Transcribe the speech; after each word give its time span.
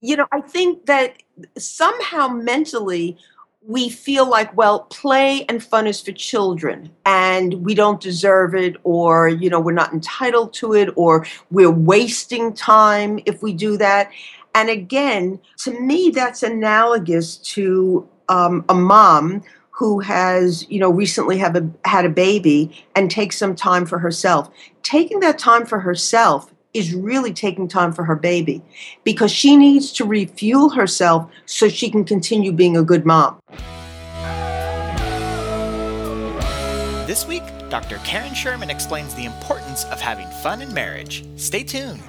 you 0.00 0.16
know, 0.16 0.26
I 0.32 0.40
think 0.40 0.86
that 0.86 1.22
somehow 1.56 2.28
mentally 2.28 3.16
we 3.62 3.88
feel 3.88 4.28
like, 4.28 4.56
well, 4.56 4.80
play 4.84 5.44
and 5.48 5.62
fun 5.62 5.86
is 5.86 6.00
for 6.00 6.12
children 6.12 6.90
and 7.04 7.54
we 7.64 7.74
don't 7.74 8.00
deserve 8.00 8.54
it, 8.54 8.76
or, 8.84 9.28
you 9.28 9.50
know, 9.50 9.60
we're 9.60 9.72
not 9.72 9.92
entitled 9.92 10.54
to 10.54 10.74
it, 10.74 10.88
or 10.96 11.26
we're 11.50 11.70
wasting 11.70 12.54
time 12.54 13.20
if 13.26 13.42
we 13.42 13.52
do 13.52 13.76
that. 13.76 14.10
And 14.54 14.70
again, 14.70 15.38
to 15.58 15.78
me, 15.80 16.10
that's 16.10 16.42
analogous 16.42 17.36
to 17.36 18.08
um, 18.28 18.64
a 18.68 18.74
mom 18.74 19.42
who 19.70 20.00
has, 20.00 20.68
you 20.70 20.80
know, 20.80 20.90
recently 20.90 21.36
have 21.38 21.54
a, 21.54 21.68
had 21.84 22.04
a 22.04 22.10
baby 22.10 22.84
and 22.96 23.10
takes 23.10 23.36
some 23.36 23.54
time 23.54 23.86
for 23.86 23.98
herself. 23.98 24.50
Taking 24.82 25.20
that 25.20 25.38
time 25.38 25.66
for 25.66 25.78
herself 25.78 26.52
is 26.78 26.94
really 26.94 27.32
taking 27.32 27.68
time 27.68 27.92
for 27.92 28.04
her 28.04 28.16
baby 28.16 28.62
because 29.04 29.30
she 29.30 29.56
needs 29.56 29.92
to 29.92 30.04
refuel 30.04 30.70
herself 30.70 31.30
so 31.46 31.68
she 31.68 31.90
can 31.90 32.04
continue 32.04 32.52
being 32.52 32.76
a 32.76 32.82
good 32.82 33.04
mom. 33.04 33.38
This 37.06 37.26
week, 37.26 37.42
Dr. 37.68 37.98
Karen 37.98 38.34
Sherman 38.34 38.70
explains 38.70 39.14
the 39.14 39.24
importance 39.24 39.84
of 39.86 40.00
having 40.00 40.28
fun 40.42 40.62
in 40.62 40.72
marriage. 40.72 41.24
Stay 41.36 41.64
tuned. 41.64 42.02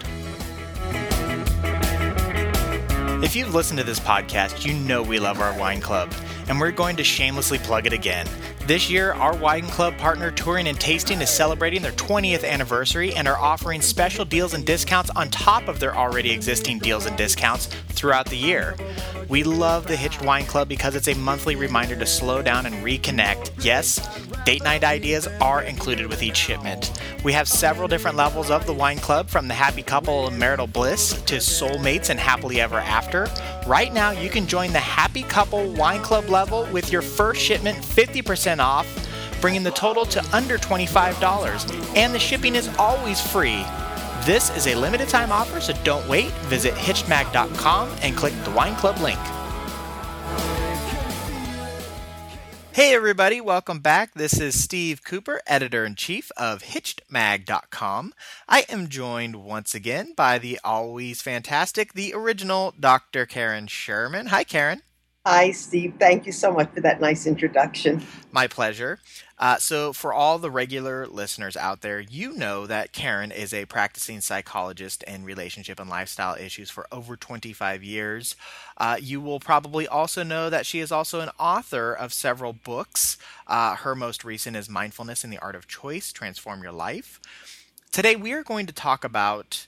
If 3.22 3.36
you've 3.36 3.54
listened 3.54 3.80
to 3.80 3.84
this 3.84 4.00
podcast, 4.00 4.66
you 4.66 4.74
know 4.74 5.04
we 5.04 5.20
love 5.20 5.42
our 5.42 5.58
wine 5.60 5.82
club, 5.82 6.14
and 6.48 6.60
we're 6.60 6.72
going 6.72 6.96
to 6.96 7.04
shamelessly 7.04 7.58
plug 7.60 7.86
it 7.86 7.92
again. 7.94 8.28
This 8.70 8.88
year, 8.88 9.14
our 9.14 9.36
Wine 9.36 9.66
Club 9.66 9.98
partner 9.98 10.30
Touring 10.30 10.68
and 10.68 10.80
Tasting 10.80 11.22
is 11.22 11.32
celebrating 11.32 11.82
their 11.82 11.94
20th 11.94 12.48
anniversary 12.48 13.12
and 13.16 13.28
are 13.28 13.40
offering 13.40 13.82
special 13.82 14.26
deals 14.26 14.54
and 14.54 14.64
discounts 14.64 15.10
on 15.16 15.32
top 15.32 15.68
of 15.68 15.80
their 15.80 15.98
already 15.98 16.30
existing 16.30 16.78
deals 16.78 17.08
and 17.08 17.18
discounts 17.18 17.66
throughout 17.88 18.28
the 18.28 18.38
year. 18.38 18.76
We 19.28 19.42
love 19.42 19.88
the 19.88 19.96
Hitched 19.96 20.24
Wine 20.24 20.46
Club 20.46 20.70
because 20.70 20.94
it's 20.94 21.08
a 21.08 21.16
monthly 21.16 21.56
reminder 21.56 21.96
to 21.96 22.06
slow 22.06 22.44
down 22.44 22.68
and 22.68 22.76
reconnect. 22.86 23.52
Yes, 23.64 24.08
date 24.46 24.64
night 24.64 24.84
ideas 24.84 25.28
are 25.42 25.64
included 25.64 26.08
with 26.08 26.22
each 26.22 26.38
shipment. 26.38 26.92
We 27.24 27.34
have 27.34 27.48
several 27.48 27.88
different 27.88 28.18
levels 28.18 28.50
of 28.50 28.66
the 28.66 28.74
wine 28.74 29.00
club 29.00 29.30
from 29.30 29.48
the 29.48 29.54
happy 29.54 29.84
couple 29.84 30.28
and 30.28 30.40
marital 30.40 30.68
bliss 30.68 31.22
to 31.24 31.36
soulmates 31.36 32.10
and 32.10 32.20
happily 32.20 32.62
ever 32.62 32.78
after. 32.78 33.28
Right 33.68 33.94
now, 33.94 34.12
you 34.12 34.30
can 34.30 34.48
join 34.48 34.72
the 34.72 34.80
happy 34.80 35.24
couple 35.24 35.70
wine 35.74 36.02
club 36.02 36.30
level 36.30 36.68
with 36.72 36.92
your 36.92 37.02
first 37.02 37.42
shipment 37.42 37.78
50% 37.78 38.59
off, 38.60 38.88
bringing 39.42 39.64
the 39.64 39.72
total 39.72 40.06
to 40.06 40.24
under 40.36 40.58
$25. 40.58 41.96
And 41.96 42.14
the 42.14 42.20
shipping 42.20 42.56
is 42.56 42.70
always 42.78 43.20
free. 43.20 43.66
This 44.26 44.56
is 44.56 44.68
a 44.68 44.76
limited 44.76 45.08
time 45.10 45.32
offer, 45.32 45.62
so 45.62 45.74
don't 45.84 46.08
wait. 46.08 46.32
Visit 46.48 46.74
hitchedmag.com 46.74 47.90
and 48.02 48.16
click 48.16 48.34
the 48.44 48.52
Wine 48.52 48.76
Club 48.76 48.98
link. 49.00 49.20
Hey, 52.80 52.94
everybody, 52.96 53.42
welcome 53.42 53.80
back. 53.80 54.14
This 54.14 54.40
is 54.40 54.64
Steve 54.64 55.04
Cooper, 55.04 55.42
editor 55.46 55.84
in 55.84 55.96
chief 55.96 56.32
of 56.38 56.64
HitchedMag.com. 56.64 58.14
I 58.48 58.66
am 58.70 58.88
joined 58.88 59.36
once 59.38 59.76
again 59.76 60.14
by 60.16 60.38
the 60.38 60.60
always 60.64 61.22
fantastic, 61.22 61.92
the 61.92 62.14
original 62.14 62.74
Dr. 62.80 63.26
Karen 63.26 63.68
Sherman. 63.68 64.28
Hi, 64.28 64.46
Karen. 64.46 64.84
Hi, 65.30 65.52
Steve. 65.52 65.94
Thank 66.00 66.26
you 66.26 66.32
so 66.32 66.52
much 66.52 66.72
for 66.72 66.82
that 66.82 67.00
nice 67.00 67.28
introduction. 67.28 68.02
My 68.32 68.48
pleasure. 68.48 68.98
Uh, 69.38 69.58
so, 69.58 69.94
for 69.94 70.12
all 70.12 70.40
the 70.40 70.50
regular 70.50 71.06
listeners 71.06 71.56
out 71.56 71.82
there, 71.82 72.00
you 72.00 72.34
know 72.34 72.66
that 72.66 72.94
Karen 72.94 73.32
is 73.32 73.54
a 73.54 73.66
practicing 73.66 74.22
psychologist 74.22 75.04
in 75.04 75.24
relationship 75.24 75.80
and 75.80 75.88
lifestyle 75.88 76.34
issues 76.34 76.72
for 76.72 76.88
over 76.92 77.16
25 77.16 77.84
years. 77.84 78.36
Uh, 78.76 78.98
you 79.00 79.22
will 79.22 79.40
probably 79.40 79.88
also 79.88 80.24
know 80.24 80.50
that 80.50 80.66
she 80.66 80.80
is 80.80 80.92
also 80.92 81.20
an 81.20 81.30
author 81.40 81.94
of 81.94 82.12
several 82.12 82.52
books. 82.52 83.16
Uh, 83.46 83.76
her 83.76 83.94
most 83.94 84.26
recent 84.26 84.58
is 84.58 84.68
Mindfulness 84.68 85.24
and 85.24 85.32
the 85.32 85.38
Art 85.38 85.54
of 85.54 85.68
Choice 85.68 86.12
Transform 86.12 86.64
Your 86.64 86.72
Life. 86.72 87.20
Today, 87.92 88.16
we 88.16 88.34
are 88.34 88.42
going 88.42 88.66
to 88.66 88.74
talk 88.74 89.04
about 89.04 89.68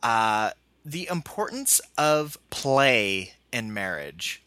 uh, 0.00 0.52
the 0.84 1.08
importance 1.10 1.80
of 1.98 2.38
play 2.50 3.32
in 3.52 3.74
marriage. 3.74 4.38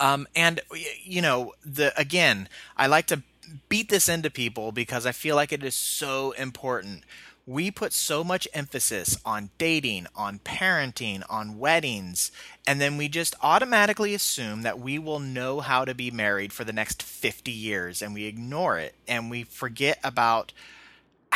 Um, 0.00 0.26
and 0.34 0.60
you 1.04 1.22
know, 1.22 1.52
the 1.64 1.98
again, 1.98 2.48
I 2.76 2.86
like 2.88 3.06
to 3.08 3.22
beat 3.68 3.88
this 3.88 4.08
into 4.08 4.30
people 4.30 4.72
because 4.72 5.06
I 5.06 5.12
feel 5.12 5.36
like 5.36 5.52
it 5.52 5.62
is 5.62 5.74
so 5.74 6.32
important. 6.32 7.04
We 7.46 7.70
put 7.70 7.92
so 7.92 8.22
much 8.22 8.46
emphasis 8.54 9.18
on 9.24 9.50
dating, 9.58 10.06
on 10.14 10.38
parenting, 10.38 11.22
on 11.28 11.58
weddings, 11.58 12.30
and 12.66 12.80
then 12.80 12.96
we 12.96 13.08
just 13.08 13.34
automatically 13.42 14.14
assume 14.14 14.62
that 14.62 14.78
we 14.78 14.98
will 14.98 15.18
know 15.18 15.60
how 15.60 15.84
to 15.84 15.94
be 15.94 16.10
married 16.10 16.52
for 16.52 16.64
the 16.64 16.72
next 16.72 17.02
50 17.02 17.50
years 17.50 18.02
and 18.02 18.14
we 18.14 18.26
ignore 18.26 18.78
it 18.78 18.94
and 19.08 19.30
we 19.30 19.42
forget 19.42 19.98
about 20.04 20.52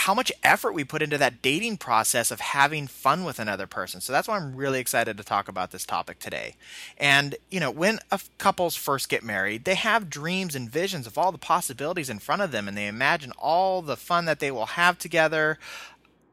how 0.05 0.13
much 0.13 0.31
effort 0.43 0.75
we 0.75 0.85
put 0.85 1.01
into 1.01 1.17
that 1.17 1.41
dating 1.41 1.79
process 1.79 2.31
of 2.31 2.39
having 2.39 2.87
fun 2.87 3.25
with 3.25 3.39
another 3.39 3.67
person. 3.67 4.03
So 4.03 4.13
that's 4.13 4.29
why 4.29 4.37
I'm 4.37 4.55
really 4.55 4.79
excited 4.79 5.17
to 5.17 5.25
talk 5.25 5.49
about 5.49 5.71
this 5.71 5.87
topic 5.87 6.19
today. 6.19 6.57
And, 6.99 7.37
you 7.51 7.59
know, 7.59 7.71
when 7.71 8.01
couples 8.37 8.77
first 8.77 9.09
get 9.09 9.23
married, 9.23 9.65
they 9.65 9.77
have 9.77 10.11
dreams 10.11 10.55
and 10.55 10.69
visions 10.69 11.07
of 11.07 11.17
all 11.17 11.33
the 11.33 11.39
possibilities 11.39 12.11
in 12.11 12.19
front 12.19 12.43
of 12.43 12.51
them 12.51 12.69
and 12.69 12.77
they 12.77 12.87
imagine 12.87 13.33
all 13.39 13.81
the 13.81 13.97
fun 13.97 14.27
that 14.27 14.41
they 14.41 14.51
will 14.51 14.67
have 14.67 14.99
together. 14.99 15.59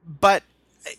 But 0.06 0.44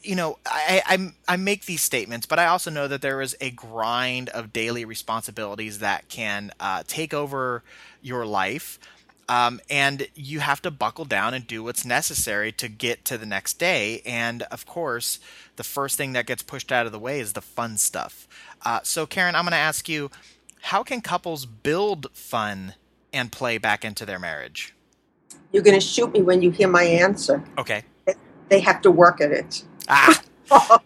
you 0.02 0.14
know, 0.14 0.38
I, 0.46 0.80
I, 0.86 1.34
I 1.34 1.36
make 1.36 1.66
these 1.66 1.82
statements, 1.82 2.24
but 2.24 2.38
I 2.38 2.46
also 2.46 2.70
know 2.70 2.86
that 2.88 3.02
there 3.02 3.20
is 3.20 3.36
a 3.40 3.50
grind 3.50 4.28
of 4.28 4.52
daily 4.52 4.84
responsibilities 4.84 5.80
that 5.80 6.08
can 6.08 6.52
uh, 6.60 6.84
take 6.86 7.12
over 7.12 7.64
your 8.00 8.24
life. 8.24 8.78
Um, 9.32 9.60
and 9.70 10.08
you 10.14 10.40
have 10.40 10.60
to 10.60 10.70
buckle 10.70 11.06
down 11.06 11.32
and 11.32 11.46
do 11.46 11.62
what's 11.64 11.86
necessary 11.86 12.52
to 12.52 12.68
get 12.68 13.06
to 13.06 13.16
the 13.16 13.24
next 13.24 13.58
day. 13.58 14.02
And 14.04 14.42
of 14.42 14.66
course, 14.66 15.20
the 15.56 15.64
first 15.64 15.96
thing 15.96 16.12
that 16.12 16.26
gets 16.26 16.42
pushed 16.42 16.70
out 16.70 16.84
of 16.84 16.92
the 16.92 16.98
way 16.98 17.18
is 17.18 17.32
the 17.32 17.40
fun 17.40 17.78
stuff. 17.78 18.28
Uh, 18.62 18.80
so, 18.82 19.06
Karen, 19.06 19.34
I'm 19.34 19.44
going 19.44 19.52
to 19.52 19.56
ask 19.56 19.88
you 19.88 20.10
how 20.60 20.82
can 20.82 21.00
couples 21.00 21.46
build 21.46 22.08
fun 22.12 22.74
and 23.10 23.32
play 23.32 23.56
back 23.56 23.86
into 23.86 24.04
their 24.04 24.18
marriage? 24.18 24.74
You're 25.50 25.62
going 25.62 25.80
to 25.80 25.86
shoot 25.86 26.12
me 26.12 26.20
when 26.20 26.42
you 26.42 26.50
hear 26.50 26.68
my 26.68 26.84
answer. 26.84 27.42
Okay. 27.56 27.84
They 28.50 28.60
have 28.60 28.82
to 28.82 28.90
work 28.90 29.22
at 29.22 29.32
it. 29.32 29.64
Ah. 29.88 30.22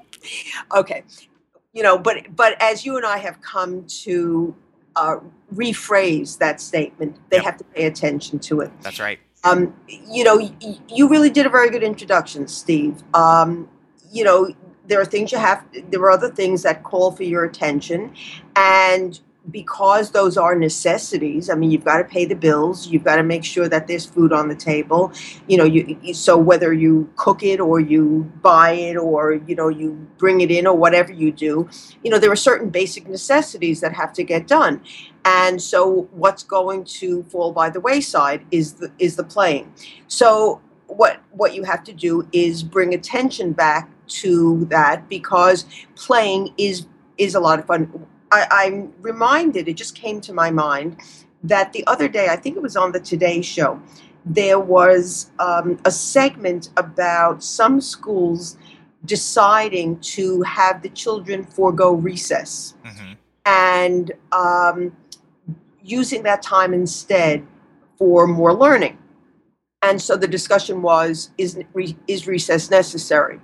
okay. 0.76 1.02
You 1.72 1.82
know, 1.82 1.98
but 1.98 2.36
but 2.36 2.62
as 2.62 2.86
you 2.86 2.96
and 2.96 3.04
I 3.04 3.18
have 3.18 3.40
come 3.40 3.86
to 4.04 4.54
uh, 4.96 5.16
rephrase 5.54 6.38
that 6.38 6.60
statement. 6.60 7.16
They 7.30 7.36
Yep. 7.36 7.44
have 7.44 7.56
to 7.58 7.64
pay 7.64 7.84
attention 7.86 8.38
to 8.40 8.60
it. 8.62 8.70
That's 8.82 8.98
right. 8.98 9.18
Um, 9.44 9.74
you 9.88 10.24
know, 10.24 10.36
y- 10.38 10.78
you 10.88 11.08
really 11.08 11.30
did 11.30 11.46
a 11.46 11.48
very 11.48 11.70
good 11.70 11.84
introduction, 11.84 12.48
Steve. 12.48 13.04
Um, 13.14 13.68
you 14.10 14.24
know, 14.24 14.48
there 14.88 15.00
are 15.00 15.04
things 15.04 15.30
you 15.30 15.38
have. 15.38 15.64
There 15.90 16.00
are 16.00 16.10
other 16.10 16.30
things 16.30 16.62
that 16.62 16.82
call 16.82 17.12
for 17.12 17.22
your 17.22 17.44
attention, 17.44 18.12
and 18.56 19.20
because 19.50 20.10
those 20.10 20.36
are 20.36 20.54
necessities. 20.54 21.48
I 21.48 21.54
mean, 21.54 21.70
you've 21.70 21.84
got 21.84 21.98
to 21.98 22.04
pay 22.04 22.24
the 22.24 22.34
bills. 22.34 22.88
You've 22.88 23.04
got 23.04 23.16
to 23.16 23.22
make 23.22 23.44
sure 23.44 23.68
that 23.68 23.86
there's 23.86 24.04
food 24.04 24.32
on 24.32 24.48
the 24.48 24.54
table. 24.54 25.12
You 25.46 25.58
know, 25.58 25.64
you, 25.64 26.14
so 26.14 26.36
whether 26.36 26.72
you 26.72 27.10
cook 27.16 27.42
it 27.42 27.60
or 27.60 27.80
you 27.80 28.30
buy 28.42 28.72
it 28.72 28.96
or 28.96 29.34
you 29.34 29.54
know 29.54 29.68
you 29.68 29.92
bring 30.18 30.40
it 30.40 30.50
in 30.50 30.66
or 30.66 30.76
whatever 30.76 31.12
you 31.12 31.32
do, 31.32 31.68
you 32.02 32.10
know, 32.10 32.18
there 32.18 32.30
are 32.30 32.36
certain 32.36 32.70
basic 32.70 33.08
necessities 33.08 33.80
that 33.80 33.92
have 33.92 34.12
to 34.14 34.24
get 34.24 34.46
done. 34.46 34.82
And 35.24 35.60
so, 35.60 36.08
what's 36.12 36.42
going 36.42 36.84
to 36.84 37.24
fall 37.24 37.52
by 37.52 37.70
the 37.70 37.80
wayside 37.80 38.44
is 38.50 38.74
the 38.74 38.92
is 38.98 39.16
the 39.16 39.24
playing. 39.24 39.72
So, 40.06 40.60
what 40.86 41.20
what 41.32 41.54
you 41.54 41.64
have 41.64 41.82
to 41.84 41.92
do 41.92 42.28
is 42.32 42.62
bring 42.62 42.94
attention 42.94 43.52
back 43.52 43.90
to 44.08 44.64
that 44.66 45.08
because 45.08 45.66
playing 45.96 46.54
is 46.58 46.86
is 47.18 47.34
a 47.34 47.40
lot 47.40 47.58
of 47.58 47.66
fun. 47.66 48.06
I, 48.36 48.46
I'm 48.50 48.92
reminded; 49.00 49.68
it 49.68 49.76
just 49.76 49.94
came 49.94 50.20
to 50.22 50.32
my 50.32 50.50
mind 50.50 50.96
that 51.42 51.72
the 51.72 51.86
other 51.86 52.08
day, 52.08 52.28
I 52.28 52.36
think 52.36 52.56
it 52.56 52.62
was 52.62 52.76
on 52.76 52.92
the 52.92 53.00
Today 53.00 53.42
Show, 53.42 53.80
there 54.24 54.58
was 54.58 55.30
um, 55.38 55.78
a 55.84 55.90
segment 55.90 56.70
about 56.76 57.42
some 57.42 57.80
schools 57.80 58.56
deciding 59.04 60.00
to 60.00 60.42
have 60.42 60.82
the 60.82 60.88
children 60.88 61.44
forego 61.44 61.92
recess 61.92 62.74
hmm 62.84 63.12
and 63.46 64.10
um, 64.32 64.94
using 65.82 66.24
that 66.24 66.42
time 66.42 66.74
instead 66.74 67.46
for 67.96 68.26
more 68.26 68.52
learning. 68.52 68.98
And 69.82 70.02
so 70.02 70.16
the 70.16 70.26
discussion 70.26 70.82
was 70.82 71.30
is, 71.38 71.58
is 72.08 72.26
recess 72.26 72.70
necessary? 72.70 73.40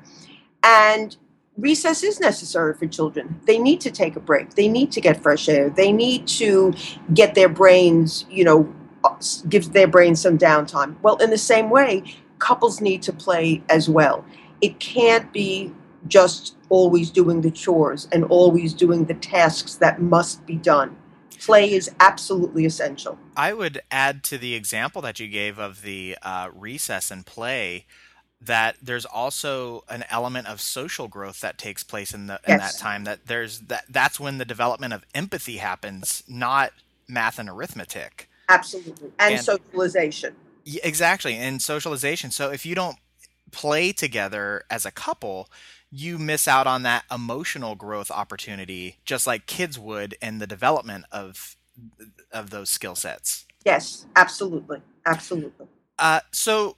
And 0.64 1.16
recess 1.56 2.02
is 2.02 2.20
necessary 2.20 2.74
for 2.74 2.86
children. 2.86 3.40
They 3.46 3.58
need 3.58 3.80
to 3.82 3.90
take 3.90 4.16
a 4.16 4.20
break, 4.20 4.54
they 4.54 4.68
need 4.68 4.92
to 4.92 5.00
get 5.00 5.22
fresh 5.22 5.48
air, 5.48 5.70
they 5.70 5.92
need 5.92 6.26
to 6.28 6.72
get 7.14 7.34
their 7.34 7.48
brains, 7.48 8.26
you 8.30 8.44
know, 8.44 8.72
give 9.48 9.72
their 9.72 9.88
brains 9.88 10.20
some 10.20 10.38
downtime. 10.38 10.96
Well, 11.02 11.16
in 11.16 11.30
the 11.30 11.38
same 11.38 11.70
way, 11.70 12.04
couples 12.38 12.80
need 12.80 13.02
to 13.02 13.12
play 13.12 13.62
as 13.68 13.88
well. 13.88 14.24
It 14.60 14.78
can't 14.78 15.32
be 15.32 15.72
just 16.08 16.56
always 16.68 17.10
doing 17.10 17.40
the 17.40 17.50
chores 17.50 18.08
and 18.12 18.24
always 18.24 18.74
doing 18.74 19.04
the 19.04 19.14
tasks 19.14 19.76
that 19.76 20.00
must 20.00 20.44
be 20.46 20.56
done. 20.56 20.96
Play 21.38 21.72
is 21.72 21.90
absolutely 21.98 22.64
essential. 22.66 23.18
I 23.36 23.52
would 23.52 23.80
add 23.90 24.22
to 24.24 24.38
the 24.38 24.54
example 24.54 25.02
that 25.02 25.18
you 25.18 25.26
gave 25.26 25.58
of 25.58 25.82
the 25.82 26.16
uh, 26.22 26.50
recess 26.54 27.10
and 27.10 27.26
play 27.26 27.86
that 28.44 28.76
there's 28.82 29.04
also 29.04 29.84
an 29.88 30.04
element 30.10 30.48
of 30.48 30.60
social 30.60 31.08
growth 31.08 31.40
that 31.40 31.58
takes 31.58 31.84
place 31.84 32.12
in 32.14 32.26
the 32.26 32.40
in 32.46 32.58
Yes. 32.58 32.74
that 32.74 32.78
time 32.80 33.04
that 33.04 33.26
there's 33.26 33.60
that 33.60 33.84
that's 33.88 34.20
when 34.20 34.38
the 34.38 34.44
development 34.44 34.92
of 34.92 35.04
empathy 35.14 35.58
happens 35.58 36.22
not 36.28 36.72
math 37.08 37.38
and 37.38 37.48
arithmetic 37.48 38.28
Absolutely. 38.48 39.10
And, 39.18 39.34
And- 39.36 39.44
socialization. 39.44 40.34
Exactly 40.84 41.34
and 41.36 41.60
socialization 41.62 42.30
so 42.30 42.50
if 42.50 42.64
you 42.66 42.74
don't 42.74 42.98
play 43.52 43.92
together 43.92 44.64
as 44.70 44.86
a 44.86 44.90
couple 44.92 45.48
you 45.90 46.18
miss 46.18 46.48
out 46.48 46.66
on 46.66 46.82
that 46.84 47.04
emotional 47.10 47.74
growth 47.74 48.10
opportunity 48.10 48.98
just 49.04 49.26
like 49.26 49.46
kids 49.46 49.78
would 49.78 50.16
in 50.22 50.38
the 50.38 50.46
development 50.46 51.04
of 51.12 51.56
of 52.32 52.50
those 52.50 52.70
skill 52.70 52.94
sets 52.94 53.44
Yes, 53.64 54.06
absolutely. 54.16 54.82
Absolutely. 55.06 55.66
Uh, 55.98 56.20
so, 56.32 56.76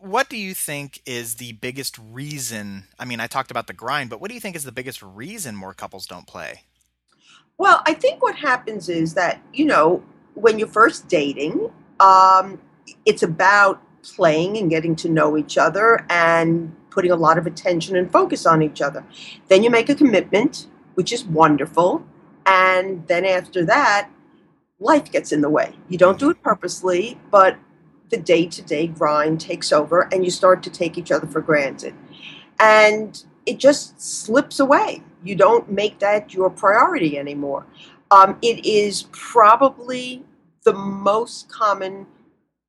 what 0.00 0.28
do 0.28 0.36
you 0.36 0.52
think 0.52 1.00
is 1.06 1.36
the 1.36 1.52
biggest 1.52 1.98
reason? 1.98 2.84
I 2.98 3.04
mean, 3.04 3.20
I 3.20 3.26
talked 3.26 3.50
about 3.50 3.66
the 3.66 3.72
grind, 3.72 4.10
but 4.10 4.20
what 4.20 4.28
do 4.28 4.34
you 4.34 4.40
think 4.40 4.54
is 4.54 4.64
the 4.64 4.72
biggest 4.72 5.02
reason 5.02 5.56
more 5.56 5.72
couples 5.72 6.06
don't 6.06 6.26
play? 6.26 6.62
Well, 7.58 7.82
I 7.86 7.94
think 7.94 8.22
what 8.22 8.36
happens 8.36 8.88
is 8.88 9.14
that, 9.14 9.40
you 9.54 9.64
know, 9.64 10.02
when 10.34 10.58
you're 10.58 10.68
first 10.68 11.08
dating, 11.08 11.70
um, 12.00 12.60
it's 13.06 13.22
about 13.22 13.80
playing 14.02 14.58
and 14.58 14.68
getting 14.68 14.94
to 14.96 15.08
know 15.08 15.36
each 15.36 15.56
other 15.56 16.04
and 16.10 16.74
putting 16.90 17.10
a 17.10 17.16
lot 17.16 17.38
of 17.38 17.46
attention 17.46 17.96
and 17.96 18.12
focus 18.12 18.46
on 18.46 18.62
each 18.62 18.82
other. 18.82 19.04
Then 19.48 19.62
you 19.62 19.70
make 19.70 19.88
a 19.88 19.94
commitment, 19.94 20.66
which 20.94 21.12
is 21.12 21.24
wonderful. 21.24 22.04
And 22.44 23.06
then 23.08 23.24
after 23.24 23.64
that, 23.64 24.10
life 24.78 25.10
gets 25.10 25.32
in 25.32 25.40
the 25.40 25.50
way. 25.50 25.74
You 25.88 25.98
don't 25.98 26.18
do 26.18 26.30
it 26.30 26.42
purposely, 26.42 27.18
but 27.30 27.56
the 28.10 28.16
day 28.16 28.46
to 28.46 28.62
day 28.62 28.86
grind 28.86 29.40
takes 29.40 29.72
over 29.72 30.08
and 30.12 30.24
you 30.24 30.30
start 30.30 30.62
to 30.62 30.70
take 30.70 30.96
each 30.96 31.10
other 31.10 31.26
for 31.26 31.40
granted. 31.40 31.94
And 32.60 33.22
it 33.44 33.58
just 33.58 34.00
slips 34.00 34.60
away. 34.60 35.02
You 35.22 35.34
don't 35.34 35.70
make 35.70 35.98
that 36.00 36.32
your 36.32 36.50
priority 36.50 37.18
anymore. 37.18 37.66
Um, 38.10 38.38
it 38.42 38.64
is 38.64 39.04
probably 39.12 40.24
the 40.64 40.72
most 40.72 41.48
common 41.48 42.06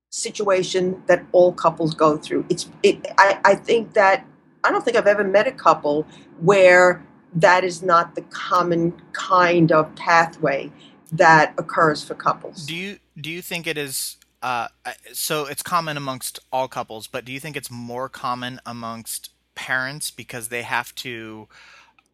situation 0.10 1.04
that 1.08 1.24
all 1.32 1.54
couples 1.54 1.94
go 1.94 2.18
through. 2.18 2.46
It's 2.50 2.70
it. 2.84 3.06
I, 3.18 3.40
I 3.44 3.56
think 3.56 3.94
that 3.94 4.26
I 4.64 4.72
don't 4.72 4.84
think 4.84 4.98
I've 4.98 5.08
ever 5.08 5.24
met 5.24 5.48
a 5.48 5.52
couple 5.52 6.08
where 6.40 7.06
that 7.34 7.64
is 7.64 7.84
not 7.84 8.16
the 8.16 8.22
common 8.24 9.00
kind 9.14 9.72
of 9.72 9.94
pathway 9.96 10.72
that 11.12 11.54
occurs 11.58 12.04
for 12.04 12.16
couples. 12.16 12.66
Do 12.66 12.76
you 12.76 13.00
do 13.20 13.30
you 13.30 13.42
think 13.42 13.68
it 13.68 13.78
is? 13.78 14.18
Uh, 14.42 14.68
so 15.14 15.46
it's 15.46 15.64
common 15.64 15.98
amongst 15.98 16.40
all 16.52 16.68
couples, 16.68 17.08
but 17.08 17.26
do 17.26 17.32
you 17.32 17.40
think 17.40 17.58
it's 17.58 17.72
more 17.72 18.10
common 18.10 18.60
amongst 18.66 19.32
parents 19.56 20.12
because 20.12 20.50
they 20.50 20.62
have 20.64 20.94
to? 20.96 21.48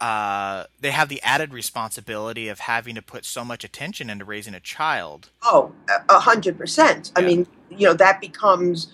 Uh, 0.01 0.65
they 0.81 0.91
have 0.91 1.09
the 1.09 1.21
added 1.23 1.53
responsibility 1.53 2.49
of 2.49 2.59
having 2.59 2.95
to 2.95 3.01
put 3.01 3.25
so 3.25 3.45
much 3.45 3.63
attention 3.63 4.09
into 4.09 4.25
raising 4.25 4.53
a 4.53 4.59
child. 4.59 5.29
Oh, 5.43 5.73
a 5.89 6.15
a 6.15 6.19
hundred 6.19 6.57
percent. 6.57 7.11
I 7.15 7.21
mean, 7.21 7.47
you 7.69 7.87
know, 7.87 7.93
that 7.93 8.21
becomes 8.21 8.91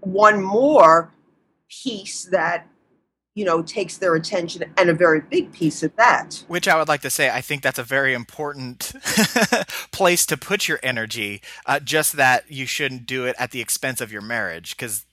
one 0.00 0.42
more 0.42 1.12
piece 1.70 2.24
that, 2.26 2.66
you 3.34 3.44
know, 3.44 3.62
takes 3.62 3.96
their 3.96 4.14
attention 4.14 4.64
and 4.76 4.90
a 4.90 4.94
very 4.94 5.20
big 5.20 5.52
piece 5.52 5.82
of 5.82 5.94
that. 5.96 6.44
Which 6.48 6.68
I 6.68 6.76
would 6.78 6.88
like 6.88 7.00
to 7.02 7.10
say, 7.10 7.30
I 7.30 7.40
think 7.40 7.62
that's 7.62 7.78
a 7.78 7.84
very 7.84 8.12
important 8.12 8.92
place 9.90 10.26
to 10.26 10.36
put 10.36 10.68
your 10.68 10.78
energy. 10.82 11.40
Uh, 11.64 11.80
just 11.80 12.14
that 12.14 12.50
you 12.50 12.66
shouldn't 12.66 13.06
do 13.06 13.24
it 13.24 13.34
at 13.38 13.50
the 13.50 13.60
expense 13.60 14.00
of 14.00 14.12
your 14.12 14.22
marriage, 14.22 14.76
because 14.76 15.06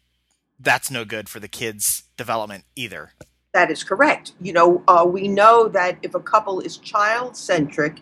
that's 0.60 0.92
no 0.92 1.06
good 1.06 1.30
for 1.30 1.40
the 1.40 1.48
kids' 1.48 2.04
development 2.18 2.66
either. 2.76 3.14
That 3.54 3.72
is 3.72 3.84
correct. 3.84 4.34
You 4.42 4.54
know, 4.54 4.84
uh, 4.88 5.06
we 5.08 5.28
know 5.28 5.68
that 5.70 5.98
if 6.04 6.14
a 6.14 6.20
couple 6.20 6.60
is 6.60 6.78
child 6.78 7.36
centric, 7.36 8.02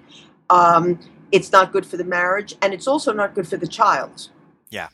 um, 0.49 0.99
it's 1.31 1.51
not 1.51 1.71
good 1.71 1.85
for 1.85 1.97
the 1.97 2.03
marriage 2.03 2.55
and 2.61 2.73
it's 2.73 2.87
also 2.87 3.13
not 3.13 3.35
good 3.35 3.47
for 3.47 3.57
the 3.57 3.67
child. 3.67 4.29
Yeah. 4.69 4.89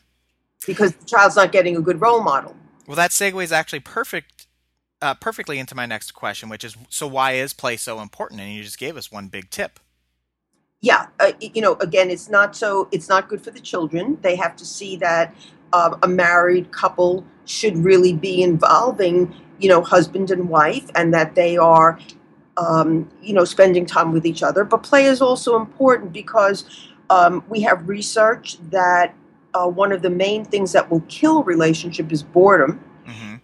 Because 0.66 0.94
the 0.94 1.04
child's 1.04 1.36
not 1.36 1.52
getting 1.52 1.76
a 1.76 1.80
good 1.80 2.00
role 2.00 2.22
model. 2.22 2.54
Well, 2.86 2.96
that 2.96 3.10
segues 3.10 3.50
actually 3.50 3.80
perfect, 3.80 4.33
uh, 5.04 5.14
perfectly 5.14 5.58
into 5.58 5.74
my 5.74 5.86
next 5.86 6.12
question, 6.12 6.48
which 6.48 6.64
is, 6.64 6.76
so 6.88 7.06
why 7.06 7.32
is 7.32 7.52
play 7.52 7.76
so 7.76 8.00
important? 8.00 8.40
And 8.40 8.52
you 8.52 8.62
just 8.62 8.78
gave 8.78 8.96
us 8.96 9.12
one 9.12 9.28
big 9.28 9.50
tip. 9.50 9.78
yeah 10.84 11.06
uh, 11.20 11.32
you 11.40 11.62
know 11.62 11.74
again 11.80 12.10
it's 12.10 12.28
not 12.28 12.54
so 12.54 12.88
it's 12.92 13.08
not 13.08 13.28
good 13.28 13.40
for 13.42 13.50
the 13.50 13.60
children 13.60 14.18
they 14.20 14.36
have 14.36 14.54
to 14.54 14.66
see 14.66 14.96
that 14.96 15.34
um, 15.72 15.98
a 16.02 16.08
married 16.08 16.70
couple 16.72 17.24
should 17.46 17.76
really 17.78 18.12
be 18.12 18.42
involving 18.42 19.34
you 19.58 19.68
know 19.68 19.80
husband 19.82 20.30
and 20.30 20.48
wife 20.48 20.90
and 20.94 21.14
that 21.14 21.34
they 21.34 21.56
are 21.56 21.98
um, 22.58 23.08
you 23.22 23.32
know 23.32 23.46
spending 23.46 23.86
time 23.86 24.12
with 24.12 24.26
each 24.26 24.42
other 24.42 24.62
but 24.62 24.82
play 24.82 25.06
is 25.06 25.22
also 25.22 25.56
important 25.56 26.12
because 26.12 26.58
um, 27.08 27.42
we 27.48 27.62
have 27.62 27.88
research 27.88 28.58
that 28.70 29.14
uh, 29.54 29.66
one 29.66 29.90
of 29.90 30.02
the 30.02 30.10
main 30.10 30.44
things 30.44 30.72
that 30.72 30.90
will 30.90 31.04
kill 31.08 31.42
relationship 31.44 32.12
is 32.12 32.22
boredom 32.22 32.78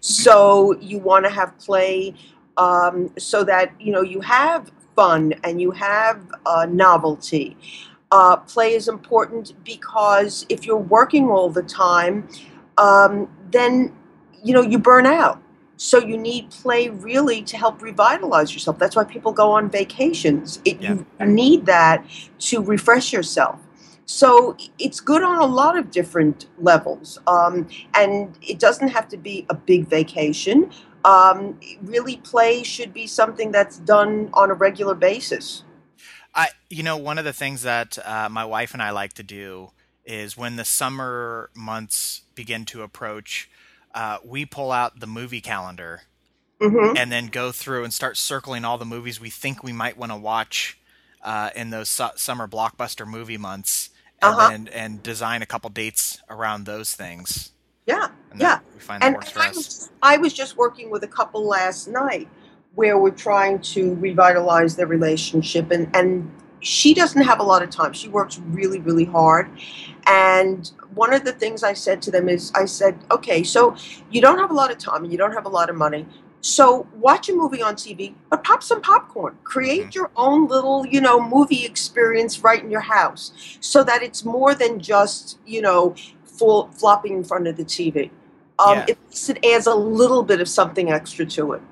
so 0.00 0.78
you 0.80 0.98
want 0.98 1.24
to 1.26 1.30
have 1.30 1.56
play 1.58 2.14
um, 2.56 3.10
so 3.18 3.44
that 3.44 3.72
you 3.80 3.92
know 3.92 4.02
you 4.02 4.20
have 4.20 4.70
fun 4.96 5.34
and 5.44 5.60
you 5.60 5.70
have 5.70 6.30
uh, 6.46 6.66
novelty. 6.68 7.56
Uh, 8.12 8.36
play 8.36 8.74
is 8.74 8.88
important 8.88 9.52
because 9.64 10.44
if 10.48 10.66
you're 10.66 10.76
working 10.76 11.28
all 11.28 11.48
the 11.48 11.62
time, 11.62 12.28
um, 12.76 13.28
then 13.50 13.94
you 14.42 14.52
know 14.52 14.62
you 14.62 14.78
burn 14.78 15.06
out. 15.06 15.40
So 15.76 15.98
you 15.98 16.18
need 16.18 16.50
play 16.50 16.90
really 16.90 17.42
to 17.42 17.56
help 17.56 17.80
revitalize 17.80 18.52
yourself. 18.52 18.78
That's 18.78 18.96
why 18.96 19.04
people 19.04 19.32
go 19.32 19.52
on 19.52 19.70
vacations. 19.70 20.60
It, 20.66 20.78
You 21.18 21.26
need 21.26 21.64
that 21.66 22.04
to 22.40 22.60
refresh 22.60 23.14
yourself. 23.14 23.58
So 24.10 24.56
it's 24.80 24.98
good 24.98 25.22
on 25.22 25.38
a 25.38 25.46
lot 25.46 25.78
of 25.78 25.92
different 25.92 26.46
levels. 26.58 27.16
Um, 27.28 27.68
and 27.94 28.36
it 28.42 28.58
doesn't 28.58 28.88
have 28.88 29.06
to 29.08 29.16
be 29.16 29.46
a 29.48 29.54
big 29.54 29.86
vacation. 29.86 30.72
Um, 31.04 31.60
really, 31.80 32.16
play 32.16 32.64
should 32.64 32.92
be 32.92 33.06
something 33.06 33.52
that's 33.52 33.78
done 33.78 34.28
on 34.34 34.50
a 34.50 34.54
regular 34.54 34.96
basis. 34.96 35.62
I, 36.34 36.48
you 36.68 36.82
know, 36.82 36.96
one 36.96 37.18
of 37.18 37.24
the 37.24 37.32
things 37.32 37.62
that 37.62 37.98
uh, 38.04 38.28
my 38.28 38.44
wife 38.44 38.74
and 38.74 38.82
I 38.82 38.90
like 38.90 39.12
to 39.14 39.22
do 39.22 39.70
is 40.04 40.36
when 40.36 40.56
the 40.56 40.64
summer 40.64 41.50
months 41.54 42.22
begin 42.34 42.64
to 42.66 42.82
approach, 42.82 43.48
uh, 43.94 44.18
we 44.24 44.44
pull 44.44 44.72
out 44.72 44.98
the 44.98 45.06
movie 45.06 45.40
calendar 45.40 46.02
hmm 46.60 46.96
and 46.96 47.12
then 47.12 47.28
go 47.28 47.52
through 47.52 47.84
and 47.84 47.94
start 47.94 48.16
circling 48.16 48.64
all 48.64 48.76
the 48.76 48.84
movies 48.84 49.20
we 49.20 49.30
think 49.30 49.62
we 49.62 49.72
might 49.72 49.96
want 49.96 50.10
to 50.10 50.16
watch 50.16 50.78
uh, 51.22 51.50
in 51.54 51.70
those 51.70 51.88
su- 51.88 52.08
summer 52.16 52.48
blockbuster 52.48 53.06
movie 53.06 53.38
months, 53.38 53.90
and 54.22 54.34
Uh-huh. 54.34 54.48
then 54.50 54.68
and 54.72 55.02
design 55.02 55.42
a 55.42 55.46
couple 55.46 55.70
dates 55.70 56.20
around 56.28 56.64
those 56.66 56.94
things. 56.94 57.52
Yeah, 57.86 58.08
And 58.30 58.40
yeah. 58.40 58.60
we 58.74 58.80
find 58.80 59.02
that 59.02 59.06
And 59.06 59.14
works 59.16 59.30
for 59.30 59.40
I 59.40 59.48
us. 59.48 59.56
was, 59.56 59.90
I 60.02 60.16
was 60.18 60.32
just 60.32 60.56
working 60.56 60.90
with 60.90 61.02
a 61.02 61.08
couple 61.08 61.44
last 61.46 61.88
night 61.88 62.28
where 62.74 62.98
we're 62.98 63.10
trying 63.10 63.58
to 63.60 63.94
revitalize 63.96 64.76
their 64.76 64.86
relationship, 64.86 65.70
and, 65.72 65.90
and 65.96 66.30
she 66.60 66.94
doesn't 66.94 67.22
have 67.22 67.40
a 67.40 67.42
lot 67.42 67.62
of 67.62 67.70
time. 67.70 67.92
She 67.92 68.08
works 68.08 68.38
really, 68.38 68.78
really 68.80 69.04
hard. 69.06 69.50
And 70.06 70.70
one 70.94 71.12
of 71.12 71.24
the 71.24 71.32
things 71.32 71.64
I 71.64 71.72
said 71.72 72.00
to 72.02 72.10
them 72.10 72.28
is 72.28 72.52
I 72.54 72.66
said, 72.66 72.96
okay, 73.10 73.42
so 73.42 73.74
you 74.10 74.20
don't 74.20 74.38
have 74.38 74.50
a 74.50 74.54
lot 74.54 74.70
of 74.70 74.78
time 74.78 75.02
and 75.04 75.10
you 75.12 75.18
don't 75.18 75.32
have 75.32 75.46
a 75.46 75.48
lot 75.48 75.68
of 75.70 75.76
money. 75.76 76.06
So 76.40 76.86
watch 76.94 77.28
a 77.28 77.34
movie 77.34 77.62
on 77.62 77.74
TV, 77.76 78.14
but 78.30 78.42
pop 78.44 78.62
some 78.62 78.80
popcorn. 78.80 79.36
Create 79.44 79.90
Mhm. 79.90 79.94
your 79.94 80.10
own 80.16 80.48
little, 80.48 80.86
you 80.86 81.00
know, 81.00 81.20
movie 81.20 81.64
experience 81.64 82.40
right 82.40 82.62
in 82.62 82.70
your 82.70 82.80
house 82.80 83.32
so 83.60 83.84
that 83.84 84.02
it's 84.02 84.24
more 84.24 84.54
than 84.54 84.80
just, 84.80 85.38
you 85.46 85.60
know, 85.60 85.94
full 86.24 86.70
flopping 86.72 87.14
in 87.18 87.24
front 87.24 87.46
of 87.46 87.56
the 87.56 87.64
TV. 87.64 88.10
Um, 88.58 88.78
Yeah. 88.78 88.84
it, 88.88 88.98
it 89.28 89.44
adds 89.44 89.66
a 89.66 89.74
little 89.74 90.22
bit 90.22 90.40
of 90.40 90.48
something 90.48 90.90
extra 90.90 91.26
to 91.26 91.52
it. 91.52 91.62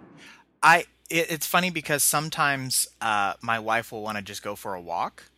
I 0.63 0.85
it, 1.11 1.31
it's 1.31 1.47
funny 1.47 1.71
because 1.71 2.03
sometimes 2.03 2.87
uh, 3.01 3.35
my 3.41 3.59
wife 3.59 3.93
will 3.93 4.03
want 4.03 4.17
to 4.19 4.23
just 4.23 4.43
go 4.43 4.55
for 4.55 4.75
a 4.75 4.81
walk, 4.81 5.31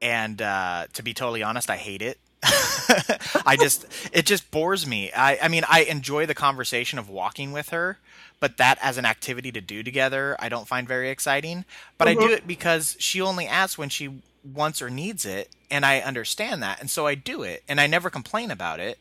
and 0.00 0.40
uh, 0.40 0.86
to 0.94 1.02
be 1.02 1.12
totally 1.12 1.42
honest, 1.42 1.70
I 1.70 1.76
hate 1.76 2.02
it. 2.02 2.18
I 3.46 3.56
just 3.58 3.86
it 4.12 4.26
just 4.26 4.50
bores 4.50 4.86
me. 4.86 5.12
I 5.12 5.38
I 5.42 5.48
mean 5.48 5.64
I 5.68 5.82
enjoy 5.82 6.26
the 6.26 6.34
conversation 6.34 6.98
of 6.98 7.08
walking 7.08 7.52
with 7.52 7.68
her, 7.70 7.98
but 8.40 8.56
that 8.56 8.78
as 8.82 8.98
an 8.98 9.04
activity 9.06 9.52
to 9.52 9.60
do 9.60 9.82
together, 9.82 10.36
I 10.38 10.48
don't 10.48 10.66
find 10.68 10.88
very 10.88 11.10
exciting. 11.10 11.64
But 11.98 12.08
I 12.08 12.14
do 12.14 12.30
Mhm. 12.30 12.32
it 12.32 12.46
because 12.46 12.96
she 12.98 13.20
only 13.20 13.46
asks 13.46 13.78
when 13.78 13.88
she 13.88 14.22
wants 14.44 14.82
or 14.82 14.90
needs 14.90 15.24
it, 15.24 15.50
and 15.70 15.86
I 15.86 16.00
understand 16.00 16.62
that, 16.62 16.80
and 16.80 16.90
so 16.90 17.06
I 17.06 17.14
do 17.14 17.42
it, 17.42 17.62
and 17.68 17.80
I 17.80 17.86
never 17.86 18.10
complain 18.10 18.50
about 18.50 18.80
it. 18.80 18.98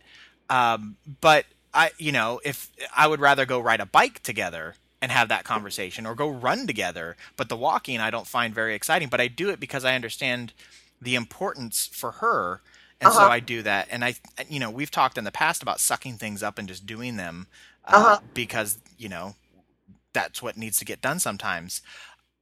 Um, 0.50 0.98
but 1.22 1.46
I, 1.74 1.92
you 1.98 2.12
know, 2.12 2.42
if 2.44 2.70
I 2.96 3.08
would 3.08 3.20
rather 3.20 3.46
go 3.46 3.60
ride 3.60 3.80
a 3.80 3.86
bike 3.86 4.22
together 4.24 4.76
and 5.02 5.12
have 5.12 5.30
that 5.30 5.46
conversation 5.46 6.06
or 6.06 6.14
go 6.14 6.30
run 6.30 6.68
together. 6.68 7.16
But 7.38 7.50
the 7.50 7.58
walking 7.58 8.00
I 8.00 8.12
don't 8.12 8.28
find 8.28 8.54
very 8.54 8.76
exciting, 8.76 9.10
but 9.10 9.22
I 9.22 9.28
do 9.28 9.50
it 9.50 9.60
because 9.60 9.84
I 9.86 9.96
understand 9.96 10.54
the 11.02 11.16
importance 11.16 11.90
for 11.92 12.12
her. 12.14 12.62
And 13.02 13.10
uh-huh. 13.10 13.20
so 13.20 13.26
I 13.26 13.40
do 13.40 13.64
that. 13.64 13.88
And 13.92 14.06
I, 14.06 14.16
you 14.48 14.60
know, 14.60 14.70
we've 14.70 14.92
talked 14.92 15.18
in 15.18 15.24
the 15.24 15.32
past 15.32 15.62
about 15.62 15.80
sucking 15.80 16.18
things 16.18 16.44
up 16.44 16.58
and 16.58 16.68
just 16.68 16.86
doing 16.86 17.18
them 17.18 17.48
uh, 17.86 17.96
uh-huh. 17.96 18.20
because, 18.34 18.78
you 18.98 19.10
know, 19.10 19.36
that's 20.14 20.42
what 20.42 20.56
needs 20.56 20.78
to 20.80 20.86
get 20.86 21.02
done 21.02 21.20
sometimes. 21.20 21.82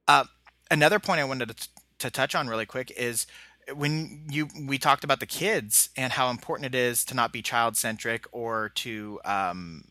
Uh, 0.06 0.24
another 0.70 0.98
point 0.98 1.20
I 1.20 1.24
wanted 1.24 1.56
to, 1.56 1.68
to 1.98 2.10
touch 2.10 2.34
on 2.34 2.46
really 2.48 2.66
quick 2.66 2.92
is 2.96 3.26
when 3.74 4.26
you 4.30 4.48
we 4.66 4.78
talked 4.78 5.04
about 5.04 5.20
the 5.20 5.26
kids 5.26 5.90
and 5.96 6.12
how 6.12 6.30
important 6.30 6.66
it 6.66 6.74
is 6.74 7.04
to 7.04 7.14
not 7.14 7.32
be 7.32 7.42
child 7.42 7.76
centric 7.76 8.26
or 8.32 8.70
to 8.70 9.20
um, 9.24 9.84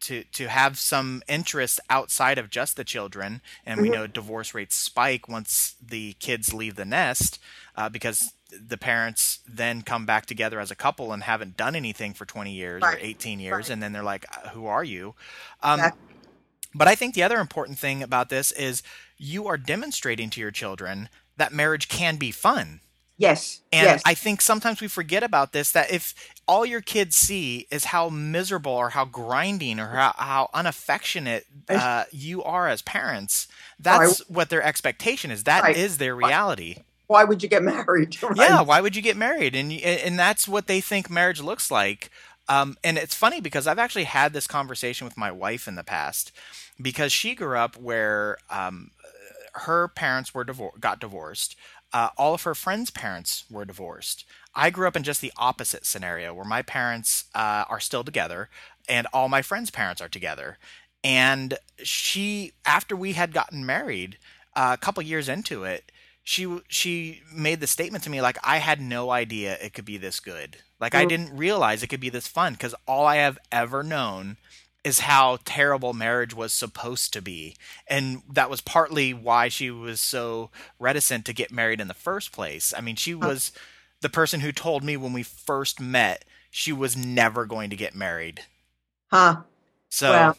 to 0.00 0.24
to 0.24 0.48
have 0.48 0.78
some 0.78 1.22
interest 1.28 1.80
outside 1.90 2.38
of 2.38 2.50
just 2.50 2.76
the 2.76 2.84
children. 2.84 3.40
And 3.64 3.78
mm-hmm. 3.78 3.90
we 3.90 3.96
know 3.96 4.06
divorce 4.06 4.54
rates 4.54 4.76
spike 4.76 5.28
once 5.28 5.74
the 5.80 6.14
kids 6.14 6.54
leave 6.54 6.76
the 6.76 6.84
nest 6.84 7.38
uh, 7.76 7.88
because 7.88 8.32
the 8.60 8.76
parents 8.76 9.40
then 9.46 9.82
come 9.82 10.06
back 10.06 10.26
together 10.26 10.60
as 10.60 10.70
a 10.70 10.74
couple 10.74 11.12
and 11.12 11.22
haven't 11.22 11.56
done 11.56 11.74
anything 11.74 12.14
for 12.14 12.24
20 12.24 12.52
years 12.52 12.82
right. 12.82 12.96
or 12.96 13.00
18 13.00 13.40
years, 13.40 13.52
right. 13.52 13.70
and 13.70 13.82
then 13.82 13.92
they're 13.92 14.02
like, 14.02 14.26
"Who 14.52 14.66
are 14.66 14.84
you?" 14.84 15.14
Um, 15.62 15.80
exactly. 15.80 16.12
But 16.74 16.88
I 16.88 16.94
think 16.94 17.14
the 17.14 17.22
other 17.22 17.38
important 17.38 17.78
thing 17.78 18.02
about 18.02 18.28
this 18.28 18.50
is 18.52 18.82
you 19.18 19.46
are 19.46 19.58
demonstrating 19.58 20.30
to 20.30 20.40
your 20.40 20.50
children 20.50 21.08
that 21.36 21.52
marriage 21.52 21.88
can 21.88 22.16
be 22.16 22.30
fun. 22.30 22.80
Yes. 23.18 23.60
And 23.72 23.84
yes. 23.84 24.02
I 24.04 24.14
think 24.14 24.40
sometimes 24.40 24.80
we 24.80 24.88
forget 24.88 25.22
about 25.22 25.52
this 25.52 25.70
that 25.72 25.92
if 25.92 26.14
all 26.48 26.66
your 26.66 26.80
kids 26.80 27.14
see 27.14 27.66
is 27.70 27.84
how 27.84 28.08
miserable 28.08 28.72
or 28.72 28.90
how 28.90 29.04
grinding 29.04 29.78
or 29.78 29.88
how, 29.88 30.14
how 30.16 30.50
unaffectionate 30.54 31.46
uh, 31.68 32.04
you 32.10 32.42
are 32.42 32.68
as 32.68 32.82
parents, 32.82 33.46
that's 33.78 34.28
what 34.28 34.50
their 34.50 34.62
expectation 34.62 35.30
is. 35.30 35.44
That 35.44 35.62
right. 35.62 35.76
is 35.76 35.98
their 35.98 36.16
reality. 36.16 36.78
Why 37.16 37.24
would 37.24 37.42
you 37.42 37.48
get 37.48 37.62
married? 37.62 38.22
Right? 38.22 38.36
Yeah, 38.36 38.62
why 38.62 38.80
would 38.80 38.96
you 38.96 39.02
get 39.02 39.16
married? 39.16 39.54
And 39.54 39.70
and 39.70 40.18
that's 40.18 40.48
what 40.48 40.66
they 40.66 40.80
think 40.80 41.10
marriage 41.10 41.40
looks 41.40 41.70
like. 41.70 42.10
Um, 42.48 42.76
and 42.82 42.98
it's 42.98 43.14
funny 43.14 43.40
because 43.40 43.66
I've 43.66 43.78
actually 43.78 44.04
had 44.04 44.32
this 44.32 44.46
conversation 44.46 45.04
with 45.04 45.16
my 45.16 45.30
wife 45.30 45.68
in 45.68 45.74
the 45.74 45.84
past 45.84 46.32
because 46.80 47.12
she 47.12 47.34
grew 47.34 47.56
up 47.56 47.76
where 47.76 48.38
um, 48.50 48.90
her 49.54 49.88
parents 49.88 50.34
were 50.34 50.44
divor- 50.44 50.78
got 50.80 51.00
divorced. 51.00 51.54
Uh, 51.92 52.08
all 52.16 52.34
of 52.34 52.42
her 52.42 52.54
friends' 52.54 52.90
parents 52.90 53.44
were 53.50 53.64
divorced. 53.64 54.24
I 54.54 54.70
grew 54.70 54.88
up 54.88 54.96
in 54.96 55.02
just 55.02 55.20
the 55.20 55.32
opposite 55.36 55.84
scenario 55.84 56.34
where 56.34 56.44
my 56.44 56.62
parents 56.62 57.26
uh, 57.34 57.64
are 57.68 57.80
still 57.80 58.04
together 58.04 58.48
and 58.88 59.06
all 59.12 59.28
my 59.28 59.42
friends' 59.42 59.70
parents 59.70 60.00
are 60.00 60.08
together. 60.08 60.58
And 61.04 61.58
she, 61.82 62.52
after 62.64 62.96
we 62.96 63.12
had 63.12 63.32
gotten 63.32 63.66
married, 63.66 64.18
uh, 64.54 64.70
a 64.74 64.82
couple 64.82 65.02
years 65.02 65.28
into 65.28 65.64
it, 65.64 65.91
she 66.24 66.60
she 66.68 67.22
made 67.34 67.60
the 67.60 67.66
statement 67.66 68.04
to 68.04 68.10
me 68.10 68.20
like 68.20 68.38
I 68.44 68.58
had 68.58 68.80
no 68.80 69.10
idea 69.10 69.58
it 69.60 69.74
could 69.74 69.84
be 69.84 69.96
this 69.96 70.20
good. 70.20 70.58
Like 70.80 70.94
I 70.94 71.04
didn't 71.04 71.36
realize 71.36 71.82
it 71.82 71.88
could 71.88 72.00
be 72.00 72.08
this 72.08 72.26
fun 72.26 72.54
because 72.54 72.74
all 72.86 73.06
I 73.06 73.16
have 73.16 73.38
ever 73.52 73.82
known 73.82 74.36
is 74.84 75.00
how 75.00 75.38
terrible 75.44 75.92
marriage 75.92 76.34
was 76.34 76.52
supposed 76.52 77.12
to 77.12 77.22
be. 77.22 77.54
And 77.86 78.22
that 78.28 78.50
was 78.50 78.60
partly 78.60 79.14
why 79.14 79.48
she 79.48 79.70
was 79.70 80.00
so 80.00 80.50
reticent 80.80 81.24
to 81.26 81.32
get 81.32 81.52
married 81.52 81.80
in 81.80 81.86
the 81.86 81.94
first 81.94 82.32
place. 82.32 82.74
I 82.76 82.80
mean, 82.80 82.96
she 82.96 83.14
oh. 83.14 83.18
was 83.18 83.52
the 84.00 84.08
person 84.08 84.40
who 84.40 84.50
told 84.50 84.82
me 84.82 84.96
when 84.96 85.12
we 85.12 85.22
first 85.22 85.80
met 85.80 86.24
she 86.50 86.72
was 86.72 86.96
never 86.96 87.46
going 87.46 87.70
to 87.70 87.76
get 87.76 87.94
married. 87.94 88.42
Huh. 89.10 89.42
So 89.88 90.10
well, 90.10 90.36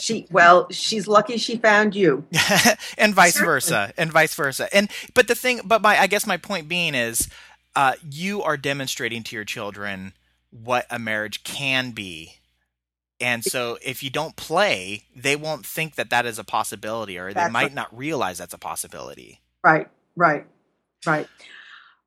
she 0.00 0.26
well, 0.30 0.68
she's 0.70 1.08
lucky 1.08 1.36
she 1.38 1.56
found 1.56 1.94
you. 1.94 2.24
and 2.98 3.14
vice 3.14 3.34
Certainly. 3.34 3.46
versa. 3.46 3.92
And 3.96 4.12
vice 4.12 4.34
versa. 4.34 4.74
And 4.74 4.90
but 5.14 5.28
the 5.28 5.34
thing 5.34 5.60
but 5.64 5.82
my 5.82 5.98
I 5.98 6.06
guess 6.06 6.26
my 6.26 6.36
point 6.36 6.68
being 6.68 6.94
is 6.94 7.28
uh, 7.74 7.94
you 8.08 8.42
are 8.42 8.56
demonstrating 8.56 9.22
to 9.24 9.36
your 9.36 9.44
children 9.44 10.12
what 10.50 10.86
a 10.90 10.98
marriage 10.98 11.44
can 11.44 11.90
be 11.90 12.36
and 13.20 13.44
so 13.44 13.78
if 13.82 14.02
you 14.02 14.10
don't 14.10 14.36
play, 14.36 15.04
they 15.14 15.36
won't 15.36 15.64
think 15.64 15.94
that 15.94 16.10
that 16.10 16.26
is 16.26 16.38
a 16.38 16.44
possibility 16.44 17.18
or 17.18 17.32
they 17.32 17.48
might 17.48 17.72
not 17.72 17.96
realize 17.96 18.38
that's 18.38 18.54
a 18.54 18.58
possibility. 18.58 19.40
Right, 19.64 19.88
right, 20.16 20.46
right. 21.06 21.26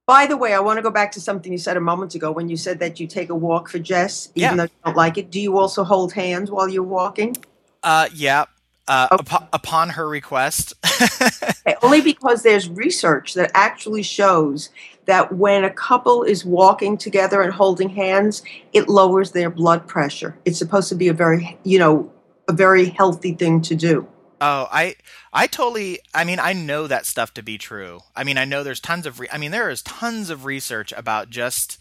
By 0.05 0.27
the 0.27 0.37
way, 0.37 0.53
I 0.53 0.59
want 0.59 0.77
to 0.77 0.83
go 0.83 0.89
back 0.89 1.11
to 1.13 1.21
something 1.21 1.51
you 1.51 1.57
said 1.57 1.77
a 1.77 1.81
moment 1.81 2.15
ago 2.15 2.31
when 2.31 2.49
you 2.49 2.57
said 2.57 2.79
that 2.79 2.99
you 2.99 3.07
take 3.07 3.29
a 3.29 3.35
walk 3.35 3.69
for 3.69 3.79
Jess, 3.79 4.29
even 4.35 4.41
yeah. 4.41 4.55
though 4.55 4.63
you 4.63 4.79
don't 4.85 4.97
like 4.97 5.17
it. 5.17 5.29
Do 5.29 5.39
you 5.39 5.57
also 5.57 5.83
hold 5.83 6.13
hands 6.13 6.49
while 6.49 6.67
you're 6.67 6.83
walking? 6.83 7.35
Uh, 7.83 8.07
yeah. 8.13 8.45
Uh, 8.87 9.07
okay. 9.11 9.35
up- 9.35 9.49
upon 9.53 9.89
her 9.89 10.07
request. 10.09 10.73
okay, 11.43 11.75
only 11.83 12.01
because 12.01 12.41
there's 12.41 12.67
research 12.69 13.35
that 13.35 13.51
actually 13.53 14.01
shows 14.01 14.69
that 15.05 15.33
when 15.35 15.63
a 15.63 15.69
couple 15.69 16.23
is 16.23 16.43
walking 16.43 16.97
together 16.97 17.41
and 17.41 17.53
holding 17.53 17.89
hands, 17.89 18.41
it 18.73 18.89
lowers 18.89 19.31
their 19.31 19.49
blood 19.49 19.87
pressure. 19.87 20.35
It's 20.45 20.57
supposed 20.57 20.89
to 20.89 20.95
be 20.95 21.07
a 21.07 21.13
very, 21.13 21.57
you 21.63 21.77
know, 21.77 22.11
a 22.47 22.53
very 22.53 22.85
healthy 22.85 23.33
thing 23.33 23.61
to 23.61 23.75
do. 23.75 24.07
Oh, 24.41 24.67
I 24.71 24.95
I 25.33 25.47
totally 25.47 25.99
I 26.13 26.23
mean 26.23 26.39
I 26.39 26.53
know 26.53 26.87
that 26.87 27.05
stuff 27.05 27.33
to 27.35 27.43
be 27.43 27.57
true. 27.57 27.99
I 28.15 28.23
mean 28.23 28.37
I 28.37 28.45
know 28.45 28.63
there's 28.63 28.79
tons 28.79 29.05
of 29.05 29.19
re- 29.19 29.27
I 29.31 29.37
mean 29.37 29.51
there 29.51 29.69
is 29.69 29.81
tons 29.81 30.29
of 30.29 30.45
research 30.45 30.93
about 30.93 31.29
just 31.29 31.77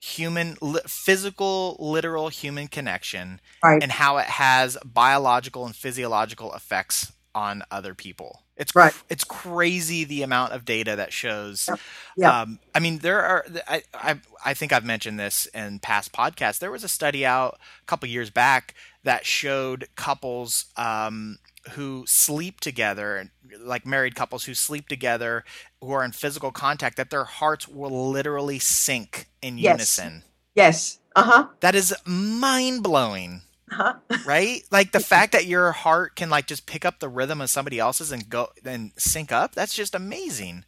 human 0.00 0.56
li- 0.60 0.80
physical 0.86 1.76
literal 1.78 2.28
human 2.28 2.66
connection 2.66 3.40
right. 3.62 3.82
and 3.82 3.92
how 3.92 4.16
it 4.16 4.26
has 4.26 4.78
biological 4.84 5.66
and 5.66 5.76
physiological 5.76 6.54
effects 6.54 7.12
on 7.34 7.62
other 7.70 7.94
people. 7.94 8.42
It's 8.56 8.74
right. 8.74 8.92
it's 9.08 9.24
crazy 9.24 10.04
the 10.04 10.22
amount 10.22 10.52
of 10.52 10.64
data 10.64 10.96
that 10.96 11.12
shows. 11.12 11.66
Yeah. 11.68 11.76
yeah. 12.16 12.40
Um, 12.42 12.58
I 12.74 12.80
mean, 12.80 12.98
there 12.98 13.22
are. 13.22 13.46
I, 13.66 13.82
I 13.94 14.20
I 14.44 14.54
think 14.54 14.72
I've 14.72 14.84
mentioned 14.84 15.18
this 15.18 15.46
in 15.46 15.78
past 15.78 16.12
podcasts. 16.12 16.58
There 16.58 16.70
was 16.70 16.84
a 16.84 16.88
study 16.88 17.24
out 17.24 17.58
a 17.82 17.84
couple 17.86 18.08
years 18.08 18.28
back 18.28 18.74
that 19.02 19.24
showed 19.24 19.88
couples 19.96 20.66
um, 20.76 21.38
who 21.70 22.04
sleep 22.06 22.60
together, 22.60 23.30
like 23.58 23.86
married 23.86 24.14
couples 24.14 24.44
who 24.44 24.54
sleep 24.54 24.88
together, 24.88 25.44
who 25.80 25.90
are 25.92 26.04
in 26.04 26.12
physical 26.12 26.50
contact, 26.50 26.96
that 26.96 27.10
their 27.10 27.24
hearts 27.24 27.68
will 27.68 28.10
literally 28.10 28.58
sync 28.58 29.28
in 29.42 29.58
yes. 29.58 29.72
unison. 29.72 30.24
Yes. 30.54 30.98
Uh 31.14 31.22
huh. 31.22 31.46
That 31.60 31.74
is 31.74 31.94
mind 32.04 32.82
blowing. 32.82 33.42
Uh-huh. 33.70 33.94
right? 34.26 34.62
Like 34.70 34.92
the 34.92 35.00
fact 35.00 35.32
that 35.32 35.46
your 35.46 35.72
heart 35.72 36.16
can 36.16 36.30
like 36.30 36.46
just 36.46 36.66
pick 36.66 36.84
up 36.84 36.98
the 36.98 37.08
rhythm 37.08 37.40
of 37.40 37.50
somebody 37.50 37.78
else's 37.78 38.12
and 38.12 38.28
go 38.28 38.48
and 38.64 38.92
sync 38.96 39.32
up. 39.32 39.54
That's 39.54 39.74
just 39.74 39.94
amazing. 39.94 40.64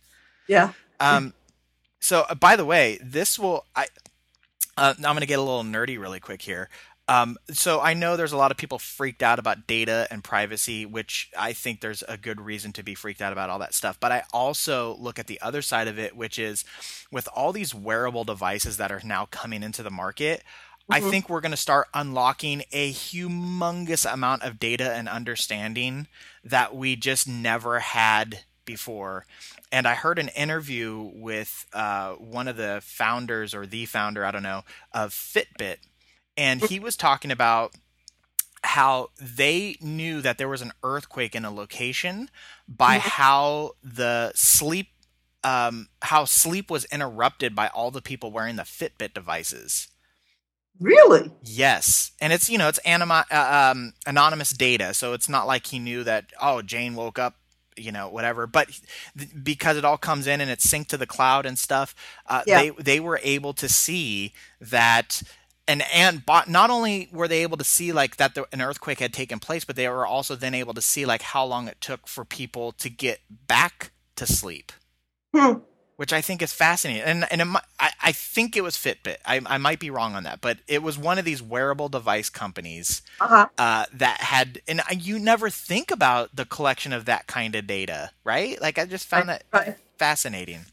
Yeah. 0.46 0.72
Um. 1.00 1.34
So 2.00 2.26
uh, 2.28 2.34
by 2.34 2.56
the 2.56 2.64
way, 2.64 2.98
this 3.02 3.38
will 3.38 3.66
I. 3.74 3.86
Uh, 4.76 4.94
now 4.98 5.10
I'm 5.10 5.14
going 5.14 5.20
to 5.20 5.26
get 5.26 5.38
a 5.38 5.42
little 5.42 5.64
nerdy 5.64 6.00
really 6.00 6.20
quick 6.20 6.42
here. 6.42 6.70
Um, 7.08 7.36
so 7.50 7.80
I 7.80 7.94
know 7.94 8.16
there's 8.16 8.32
a 8.32 8.36
lot 8.36 8.52
of 8.52 8.56
people 8.56 8.78
freaked 8.78 9.22
out 9.22 9.38
about 9.38 9.66
data 9.66 10.06
and 10.10 10.22
privacy, 10.22 10.86
which 10.86 11.30
I 11.36 11.52
think 11.52 11.80
there's 11.80 12.04
a 12.08 12.16
good 12.16 12.40
reason 12.40 12.72
to 12.74 12.82
be 12.82 12.94
freaked 12.94 13.20
out 13.20 13.32
about 13.32 13.50
all 13.50 13.58
that 13.58 13.74
stuff. 13.74 13.98
But 13.98 14.12
I 14.12 14.22
also 14.32 14.96
look 14.98 15.18
at 15.18 15.26
the 15.26 15.40
other 15.40 15.62
side 15.62 15.88
of 15.88 15.98
it, 15.98 16.16
which 16.16 16.38
is 16.38 16.64
with 17.10 17.28
all 17.34 17.52
these 17.52 17.74
wearable 17.74 18.24
devices 18.24 18.76
that 18.76 18.92
are 18.92 19.02
now 19.04 19.26
coming 19.26 19.62
into 19.62 19.82
the 19.82 19.90
market, 19.90 20.42
Mm-hmm. 20.90 21.06
I 21.06 21.10
think 21.10 21.28
we're 21.28 21.40
going 21.40 21.52
to 21.52 21.56
start 21.56 21.88
unlocking 21.94 22.64
a 22.72 22.92
humongous 22.92 24.10
amount 24.10 24.42
of 24.42 24.58
data 24.58 24.92
and 24.92 25.08
understanding 25.08 26.08
that 26.44 26.74
we 26.74 26.96
just 26.96 27.28
never 27.28 27.78
had 27.78 28.40
before. 28.64 29.24
And 29.70 29.86
I 29.86 29.94
heard 29.94 30.18
an 30.18 30.28
interview 30.28 31.10
with 31.14 31.66
uh, 31.72 32.14
one 32.14 32.48
of 32.48 32.56
the 32.56 32.80
founders 32.82 33.54
or 33.54 33.64
the 33.64 33.86
founder, 33.86 34.24
I 34.24 34.32
don't 34.32 34.42
know, 34.42 34.64
of 34.92 35.12
Fitbit. 35.12 35.76
And 36.36 36.62
he 36.62 36.80
was 36.80 36.96
talking 36.96 37.30
about 37.30 37.74
how 38.64 39.10
they 39.20 39.76
knew 39.80 40.20
that 40.20 40.38
there 40.38 40.48
was 40.48 40.62
an 40.62 40.72
earthquake 40.82 41.34
in 41.34 41.44
a 41.44 41.50
location 41.50 42.30
by 42.68 42.98
how 42.98 43.72
the 43.82 44.32
sleep 44.34 44.88
um, 45.44 45.88
how 46.02 46.24
sleep 46.24 46.70
was 46.70 46.84
interrupted 46.86 47.54
by 47.54 47.68
all 47.68 47.90
the 47.90 48.02
people 48.02 48.30
wearing 48.30 48.56
the 48.56 48.62
Fitbit 48.62 49.12
devices. 49.12 49.88
Really? 50.80 51.30
Yes, 51.42 52.12
and 52.20 52.32
it's 52.32 52.48
you 52.48 52.58
know 52.58 52.68
it's 52.68 52.78
anima- 52.78 53.26
uh, 53.30 53.72
um, 53.72 53.92
anonymous 54.06 54.50
data, 54.50 54.94
so 54.94 55.12
it's 55.12 55.28
not 55.28 55.46
like 55.46 55.66
he 55.66 55.78
knew 55.78 56.02
that 56.04 56.32
oh 56.40 56.62
Jane 56.62 56.94
woke 56.94 57.18
up, 57.18 57.36
you 57.76 57.92
know 57.92 58.08
whatever. 58.08 58.46
But 58.46 58.80
th- 59.16 59.30
because 59.42 59.76
it 59.76 59.84
all 59.84 59.98
comes 59.98 60.26
in 60.26 60.40
and 60.40 60.50
it's 60.50 60.66
synced 60.66 60.88
to 60.88 60.96
the 60.96 61.06
cloud 61.06 61.46
and 61.46 61.58
stuff, 61.58 61.94
uh, 62.26 62.42
yeah. 62.46 62.60
they 62.60 62.70
they 62.70 63.00
were 63.00 63.20
able 63.22 63.52
to 63.54 63.68
see 63.68 64.32
that. 64.60 65.22
And 65.68 65.82
and 65.94 66.22
not 66.48 66.70
only 66.70 67.08
were 67.12 67.28
they 67.28 67.42
able 67.42 67.56
to 67.56 67.64
see 67.64 67.92
like 67.92 68.16
that 68.16 68.34
the, 68.34 68.46
an 68.52 68.60
earthquake 68.60 68.98
had 68.98 69.12
taken 69.12 69.38
place, 69.38 69.64
but 69.64 69.76
they 69.76 69.88
were 69.88 70.06
also 70.06 70.34
then 70.34 70.54
able 70.54 70.74
to 70.74 70.82
see 70.82 71.06
like 71.06 71.22
how 71.22 71.44
long 71.44 71.68
it 71.68 71.80
took 71.80 72.08
for 72.08 72.24
people 72.24 72.72
to 72.72 72.90
get 72.90 73.20
back 73.30 73.92
to 74.16 74.26
sleep. 74.26 74.72
Hmm. 75.34 75.60
which 75.96 76.12
I 76.12 76.20
think 76.20 76.42
is 76.42 76.52
fascinating. 76.52 77.02
And 77.04 77.26
and 77.30 77.40
it, 77.40 77.62
I, 77.78 77.90
I 78.02 78.12
think 78.12 78.56
it 78.56 78.62
was 78.62 78.76
Fitbit. 78.76 79.18
I, 79.24 79.40
I 79.46 79.56
might 79.58 79.78
be 79.78 79.88
wrong 79.88 80.14
on 80.16 80.24
that, 80.24 80.40
but 80.40 80.58
it 80.66 80.82
was 80.82 80.98
one 80.98 81.16
of 81.18 81.24
these 81.24 81.40
wearable 81.40 81.88
device 81.88 82.28
companies 82.28 83.02
Uh-huh. 83.20 83.46
uh, 83.56 83.86
that 83.92 84.20
had, 84.20 84.60
and 84.66 84.82
you 84.96 85.18
never 85.18 85.48
think 85.48 85.90
about 85.90 86.34
the 86.34 86.44
collection 86.44 86.92
of 86.92 87.04
that 87.04 87.26
kind 87.28 87.54
of 87.54 87.66
data, 87.68 88.10
right? 88.24 88.60
Like 88.60 88.78
I 88.78 88.84
just 88.84 89.06
found 89.06 89.28
that 89.28 89.44
Right. 89.52 89.76
fascinating. 89.96 90.66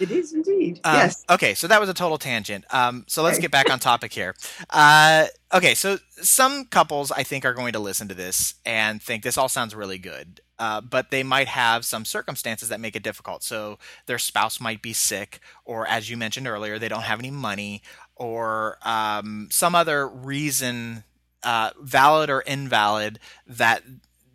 It 0.00 0.10
is 0.10 0.32
indeed. 0.32 0.80
Um, 0.84 0.94
yes. 0.94 1.24
Okay, 1.28 1.54
so 1.54 1.66
that 1.66 1.80
was 1.80 1.88
a 1.88 1.94
total 1.94 2.18
tangent. 2.18 2.64
Um, 2.72 3.04
so 3.08 3.22
let's 3.22 3.36
Okay. 3.36 3.42
get 3.42 3.50
back 3.50 3.70
on 3.70 3.78
topic 3.80 4.12
here. 4.12 4.34
Uh, 4.70 5.26
okay, 5.52 5.74
so 5.74 5.98
some 6.22 6.64
couples 6.66 7.10
I 7.10 7.22
think 7.24 7.44
are 7.44 7.54
going 7.54 7.72
to 7.72 7.78
listen 7.78 8.08
to 8.08 8.14
this 8.14 8.54
and 8.64 9.02
think 9.02 9.22
this 9.22 9.36
all 9.36 9.48
sounds 9.48 9.74
really 9.74 9.98
good, 9.98 10.40
uh, 10.58 10.80
but 10.80 11.10
they 11.10 11.22
might 11.22 11.48
have 11.48 11.84
some 11.84 12.04
circumstances 12.04 12.68
that 12.68 12.80
make 12.80 12.94
it 12.94 13.02
difficult. 13.02 13.42
So 13.42 13.78
their 14.06 14.18
spouse 14.18 14.60
might 14.60 14.82
be 14.82 14.92
sick, 14.92 15.40
or 15.64 15.86
as 15.86 16.08
you 16.10 16.16
mentioned 16.16 16.46
earlier, 16.46 16.78
they 16.78 16.88
don't 16.88 17.02
have 17.02 17.18
any 17.18 17.30
money, 17.30 17.82
or 18.14 18.78
um, 18.82 19.48
some 19.50 19.74
other 19.74 20.06
reason, 20.08 21.04
uh, 21.42 21.70
valid 21.80 22.30
or 22.30 22.40
invalid, 22.42 23.18
that 23.46 23.82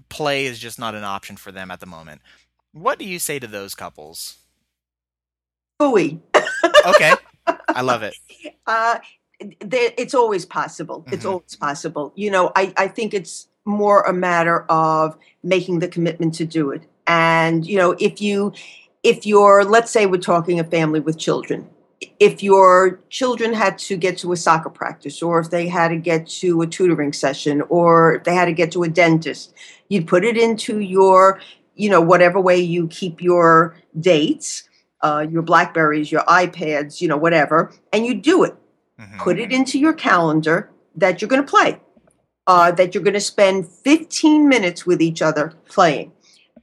play 0.10 0.46
is 0.46 0.60
just 0.60 0.78
not 0.78 0.94
an 0.96 1.04
option 1.04 1.38
for 1.38 1.52
them 1.52 1.72
at 1.72 1.80
the 1.80 1.86
moment. 1.86 2.22
What 2.72 3.00
do 3.00 3.06
you 3.06 3.20
say 3.20 3.40
to 3.40 3.48
those 3.48 3.76
couples? 3.76 4.38
Phooey. 5.84 6.20
Okay, 6.86 7.14
I 7.70 7.82
love 7.82 8.04
it. 8.04 8.16
Uh, 8.66 9.00
it's 9.40 10.14
always 10.14 10.46
possible. 10.46 11.06
It's 11.12 11.26
Mhm. 11.26 11.30
always 11.32 11.56
possible. 11.58 12.14
You 12.16 12.32
know, 12.32 12.52
I, 12.56 12.74
I 12.78 12.88
think 12.88 13.14
it's 13.14 13.50
more 13.66 14.02
a 14.04 14.14
matter 14.14 14.64
of 14.70 15.18
making 15.44 15.80
the 15.80 15.90
commitment 15.90 16.34
to 16.36 16.46
do 16.46 16.72
it. 16.72 16.84
And, 17.08 17.66
you 17.68 17.78
know, 17.78 17.92
if 18.00 18.22
you, 18.22 18.54
if 19.04 19.26
you're, 19.26 19.66
let's 19.66 19.92
say 19.92 20.06
we're 20.06 20.22
talking 20.22 20.62
a 20.62 20.64
family 20.64 21.02
with 21.02 21.18
children, 21.18 21.68
if 22.20 22.42
your 22.42 23.02
children 23.10 23.52
had 23.54 23.78
to 23.80 23.98
get 23.98 24.18
to 24.20 24.32
a 24.32 24.38
soccer 24.38 24.70
practice 24.70 25.22
or 25.22 25.40
if 25.42 25.50
they 25.50 25.68
had 25.68 25.90
to 25.90 25.98
get 25.98 26.26
to 26.42 26.62
a 26.62 26.68
tutoring 26.68 27.12
session 27.12 27.62
or 27.68 28.16
if 28.16 28.24
they 28.24 28.36
had 28.36 28.46
to 28.46 28.54
get 28.54 28.72
to 28.74 28.84
a 28.84 28.88
dentist, 28.88 29.54
you'd 29.90 30.08
put 30.08 30.24
it 30.24 30.38
into 30.38 30.80
your, 30.80 31.42
you 31.76 31.90
know, 31.90 32.00
whatever 32.02 32.40
way 32.40 32.58
you 32.58 32.88
keep 32.88 33.22
your 33.22 33.76
dates, 34.00 34.64
uh, 35.04 35.26
your 35.30 35.44
Blackberries, 35.44 36.12
your 36.12 36.24
iPads, 36.24 37.02
you 37.02 37.08
know, 37.08 37.18
whatever, 37.18 37.72
and 37.92 38.06
you 38.06 38.16
do 38.16 38.44
it 38.44 38.56
Mhm. 39.00 39.20
put 39.20 39.40
it 39.40 39.52
into 39.52 39.80
your 39.80 39.94
calendar 39.94 40.70
that 40.96 41.20
you're 41.20 41.28
going 41.30 41.42
to 41.42 41.50
play, 41.50 41.80
uh, 42.46 42.72
that 42.72 42.94
you're 42.94 43.04
going 43.04 43.14
to 43.16 43.20
spend 43.20 43.68
15 43.68 44.48
minutes 44.48 44.86
with 44.86 45.02
each 45.02 45.22
other 45.22 45.54
playing. 45.68 46.12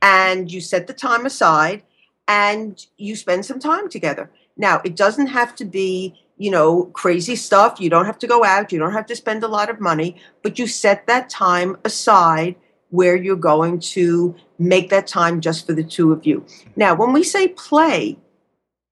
And 0.00 0.50
you 0.50 0.60
set 0.60 0.86
the 0.86 0.92
time 0.92 1.26
aside 1.26 1.82
and 2.28 2.86
you 2.96 3.16
spend 3.16 3.44
some 3.44 3.58
time 3.58 3.88
together. 3.88 4.30
Now, 4.56 4.80
it 4.84 4.94
doesn't 4.96 5.26
have 5.26 5.56
to 5.56 5.64
be, 5.64 6.14
you 6.38 6.50
know, 6.50 6.84
crazy 6.92 7.34
stuff. 7.34 7.80
You 7.80 7.90
don't 7.90 8.06
have 8.06 8.18
to 8.20 8.26
go 8.26 8.44
out. 8.44 8.72
You 8.72 8.78
don't 8.78 8.92
have 8.92 9.06
to 9.06 9.16
spend 9.16 9.42
a 9.42 9.48
lot 9.48 9.68
of 9.68 9.80
money, 9.80 10.16
but 10.42 10.58
you 10.58 10.66
set 10.66 11.06
that 11.08 11.28
time 11.28 11.76
aside 11.84 12.54
where 12.90 13.16
you're 13.16 13.36
going 13.36 13.80
to 13.80 14.34
make 14.58 14.88
that 14.90 15.06
time 15.06 15.40
just 15.40 15.66
for 15.66 15.72
the 15.72 15.84
two 15.84 16.12
of 16.12 16.24
you. 16.24 16.44
Now, 16.76 16.94
when 16.94 17.12
we 17.12 17.22
say 17.24 17.48
play, 17.48 18.18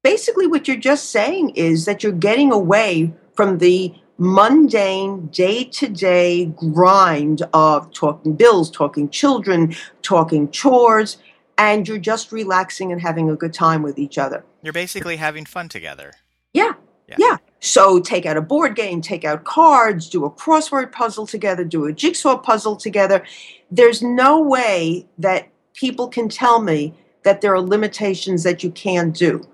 basically 0.02 0.46
what 0.46 0.68
you're 0.68 0.76
just 0.76 1.10
saying 1.10 1.50
is 1.50 1.84
that 1.84 2.02
you're 2.02 2.12
getting 2.12 2.52
away 2.52 3.12
from 3.34 3.58
the 3.58 3.94
mundane 4.18 5.26
day-to-day 5.28 6.46
grind 6.56 7.42
of 7.54 7.92
talking 7.92 8.34
bills 8.34 8.68
talking 8.70 9.08
children 9.08 9.74
talking 10.02 10.50
chores 10.50 11.18
and 11.56 11.86
you're 11.86 11.98
just 11.98 12.32
relaxing 12.32 12.90
and 12.90 13.00
having 13.00 13.30
a 13.30 13.36
good 13.36 13.52
time 13.52 13.82
with 13.82 13.98
each 13.98 14.18
other. 14.18 14.44
You're 14.62 14.72
basically 14.72 15.16
having 15.16 15.44
fun 15.44 15.68
together. 15.68 16.12
yeah. 16.52 16.72
Yeah. 17.08 17.16
yeah. 17.18 17.36
So 17.60 18.00
take 18.00 18.26
out 18.26 18.36
a 18.36 18.42
board 18.42 18.76
game 18.76 19.00
take 19.00 19.24
out 19.24 19.44
cards 19.44 20.10
do 20.10 20.24
a 20.24 20.30
crossword 20.30 20.92
puzzle 20.92 21.26
together 21.26 21.64
do 21.64 21.86
a 21.86 21.92
jigsaw 21.92 22.36
puzzle 22.36 22.76
together. 22.76 23.24
There's 23.70 24.02
no 24.02 24.42
way 24.42 25.06
that 25.18 25.48
people 25.74 26.08
can 26.08 26.28
tell 26.28 26.60
me 26.60 26.92
that 27.22 27.40
there 27.40 27.54
are 27.54 27.60
limitations 27.60 28.42
that 28.42 28.62
you 28.62 28.70
can't 28.70 29.14
do 29.14 29.46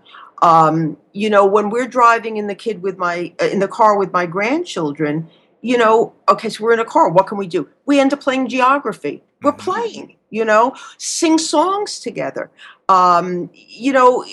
um, 0.44 0.96
you 1.12 1.28
know 1.34 1.44
when 1.46 1.66
we're 1.70 1.88
driving 1.88 2.36
in 2.36 2.46
the 2.46 2.54
kid 2.54 2.82
with 2.82 2.96
my 2.98 3.32
uh, 3.42 3.46
in 3.46 3.58
the 3.60 3.68
car 3.78 3.98
with 3.98 4.12
my 4.12 4.26
grandchildren 4.26 5.28
you 5.62 5.76
know 5.78 6.12
okay 6.28 6.48
so 6.50 6.62
we're 6.64 6.74
in 6.74 6.80
a 6.80 6.84
car 6.96 7.08
what 7.08 7.26
can 7.26 7.38
we 7.38 7.46
do 7.46 7.68
we 7.86 7.98
end 8.00 8.12
up 8.12 8.20
playing 8.20 8.46
geography 8.48 9.22
we're 9.42 9.52
Mhm. 9.52 9.58
playing 9.70 10.16
you 10.30 10.44
know 10.44 10.74
sing 10.98 11.38
songs 11.38 11.98
together 12.00 12.50
um, 12.88 13.50
you 13.54 13.92
know 13.92 14.24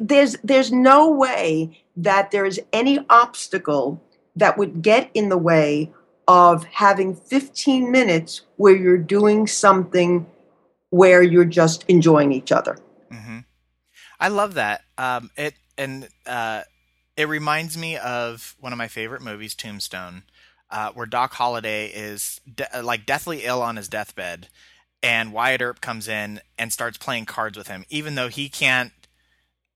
there's 0.00 0.36
there's 0.44 0.70
no 0.72 1.10
way 1.10 1.70
that 1.96 2.30
there 2.32 2.44
is 2.44 2.60
any 2.72 2.98
obstacle 3.08 3.86
that 4.36 4.58
would 4.58 4.82
get 4.82 5.10
in 5.14 5.28
the 5.30 5.38
way 5.38 5.90
of 6.26 6.64
having 6.64 7.14
15 7.14 7.90
minutes 7.90 8.42
where 8.56 8.74
you're 8.76 8.98
doing 9.16 9.46
something 9.46 10.26
where 10.90 11.22
you're 11.22 11.44
just 11.62 11.84
enjoying 11.88 12.32
each 12.32 12.52
other 12.52 12.76
Mm-hmm. 13.12 13.38
I 14.20 14.28
love 14.28 14.54
that. 14.54 14.83
Um, 14.98 15.30
it 15.36 15.54
and 15.76 16.08
uh, 16.26 16.62
it 17.16 17.28
reminds 17.28 17.76
me 17.76 17.96
of 17.96 18.54
one 18.60 18.72
of 18.72 18.78
my 18.78 18.88
favorite 18.88 19.22
movies, 19.22 19.54
Tombstone, 19.54 20.22
uh, 20.70 20.90
where 20.92 21.06
Doc 21.06 21.34
Holliday 21.34 21.86
is 21.88 22.40
de- 22.52 22.82
like 22.82 23.06
deathly 23.06 23.44
ill 23.44 23.62
on 23.62 23.76
his 23.76 23.88
deathbed, 23.88 24.48
and 25.02 25.32
Wyatt 25.32 25.62
Earp 25.62 25.80
comes 25.80 26.08
in 26.08 26.40
and 26.58 26.72
starts 26.72 26.98
playing 26.98 27.26
cards 27.26 27.56
with 27.56 27.68
him, 27.68 27.84
even 27.90 28.14
though 28.14 28.28
he 28.28 28.48
can't 28.48 28.92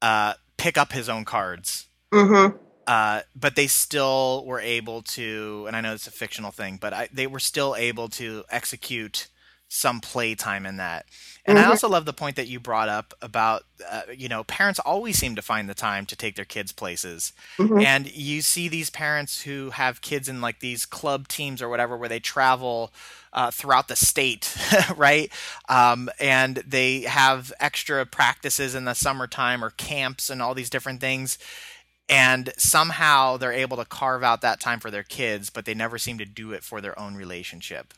uh, 0.02 0.34
pick 0.56 0.78
up 0.78 0.92
his 0.92 1.08
own 1.08 1.24
cards. 1.24 1.86
mm-hmm. 2.12 2.56
uh, 2.86 3.20
but 3.36 3.54
they 3.54 3.66
still 3.66 4.44
were 4.46 4.60
able 4.60 5.02
to, 5.02 5.64
and 5.66 5.76
I 5.76 5.80
know 5.80 5.94
it's 5.94 6.06
a 6.06 6.12
fictional 6.12 6.50
thing, 6.50 6.78
but 6.80 6.92
I, 6.92 7.08
they 7.12 7.26
were 7.26 7.40
still 7.40 7.76
able 7.76 8.08
to 8.10 8.44
execute 8.50 9.28
some 9.68 10.00
playtime 10.00 10.66
in 10.66 10.76
that. 10.78 11.06
And 11.44 11.58
I 11.58 11.64
Mhm. 11.64 11.68
also 11.68 11.88
love 11.88 12.04
the 12.04 12.12
point 12.12 12.36
that 12.36 12.48
you 12.48 12.58
brought 12.60 12.88
up 12.88 13.14
about, 13.22 13.64
uh, 13.88 14.02
you 14.16 14.28
know, 14.28 14.44
parents 14.44 14.80
always 14.80 15.18
seem 15.18 15.36
to 15.36 15.42
find 15.42 15.68
the 15.68 15.74
time 15.74 16.06
to 16.06 16.16
take 16.16 16.36
their 16.36 16.44
kids 16.44 16.72
places. 16.72 17.32
Mhm. 17.58 17.86
And 17.86 18.10
you 18.10 18.42
see 18.42 18.68
these 18.68 18.90
parents 18.90 19.42
who 19.42 19.70
have 19.70 20.00
kids 20.00 20.28
in 20.28 20.40
like 20.40 20.60
these 20.60 20.86
club 20.86 21.28
teams 21.28 21.62
or 21.62 21.68
whatever 21.68 21.96
where 21.96 22.08
they 22.08 22.20
travel 22.20 22.92
uh, 23.32 23.50
throughout 23.50 23.88
the 23.88 23.96
state, 23.96 24.56
right? 24.96 25.30
Um, 25.68 26.08
and 26.18 26.56
they 26.66 27.02
have 27.02 27.52
extra 27.60 28.04
practices 28.06 28.74
in 28.74 28.84
the 28.84 28.94
summertime 28.94 29.62
or 29.62 29.70
camps 29.70 30.30
and 30.30 30.42
all 30.42 30.54
these 30.54 30.70
different 30.70 31.00
things 31.00 31.38
and 32.08 32.52
somehow 32.56 33.36
they're 33.36 33.52
able 33.52 33.76
to 33.76 33.84
carve 33.84 34.22
out 34.22 34.40
that 34.40 34.60
time 34.60 34.80
for 34.80 34.90
their 34.90 35.02
kids, 35.02 35.50
but 35.50 35.64
they 35.66 35.74
never 35.74 35.98
seem 35.98 36.18
to 36.18 36.24
do 36.24 36.52
it 36.52 36.64
for 36.64 36.80
their 36.80 36.98
own 36.98 37.14
relationship. 37.14 37.94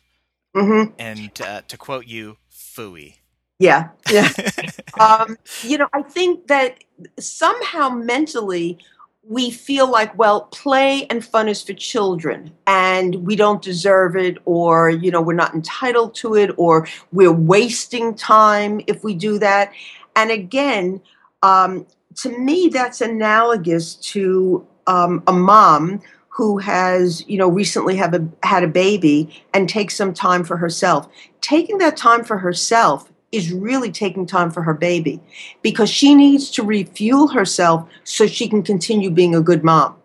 Mm-hmm. 0.54 0.92
And 0.98 1.40
uh, 1.40 1.62
to 1.68 1.76
quote 1.76 2.06
you, 2.06 2.36
"fooey." 2.50 3.16
yeah 3.60 3.88
yeah 4.10 4.28
um, 5.00 5.36
you 5.62 5.78
know, 5.78 5.88
I 5.92 6.02
think 6.02 6.48
that 6.48 6.82
somehow 7.18 7.90
mentally 7.90 8.78
we 9.22 9.50
feel 9.50 9.88
like, 9.88 10.16
well, 10.18 10.42
play 10.46 11.06
and 11.08 11.24
fun 11.24 11.46
is 11.46 11.62
for 11.62 11.74
children 11.74 12.50
and 12.66 13.14
we 13.16 13.36
don't 13.36 13.62
deserve 13.62 14.16
it, 14.16 14.38
or, 14.44 14.90
you 14.90 15.10
know, 15.10 15.20
we're 15.20 15.34
not 15.34 15.54
entitled 15.54 16.14
to 16.16 16.34
it, 16.34 16.50
or 16.56 16.88
we're 17.12 17.32
wasting 17.32 18.14
time 18.14 18.80
if 18.86 19.04
we 19.04 19.14
do 19.14 19.38
that. 19.38 19.72
And 20.16 20.30
again, 20.30 21.00
um, 21.42 21.86
to 22.16 22.36
me, 22.38 22.68
that's 22.72 23.00
analogous 23.00 23.94
to 23.96 24.66
um, 24.86 25.22
a 25.26 25.32
mom 25.32 26.00
who 26.40 26.56
has, 26.56 27.22
you 27.28 27.36
know, 27.36 27.50
recently 27.50 27.94
have 27.96 28.14
a, 28.14 28.26
had 28.42 28.64
a 28.64 28.66
baby 28.66 29.28
and 29.52 29.68
takes 29.68 29.94
some 29.94 30.14
time 30.14 30.42
for 30.42 30.56
herself. 30.56 31.06
Taking 31.42 31.76
that 31.76 31.98
time 31.98 32.24
for 32.24 32.38
herself 32.38 33.12
is 33.30 33.52
really 33.52 33.92
taking 33.92 34.24
time 34.24 34.50
for 34.50 34.62
her 34.62 34.72
baby 34.72 35.20
because 35.60 35.90
she 35.90 36.14
needs 36.14 36.50
to 36.52 36.62
refuel 36.62 37.28
herself 37.28 37.86
so 38.04 38.26
she 38.26 38.48
can 38.48 38.62
continue 38.62 39.10
being 39.10 39.34
a 39.34 39.42
good 39.42 39.62
mom. 39.62 39.96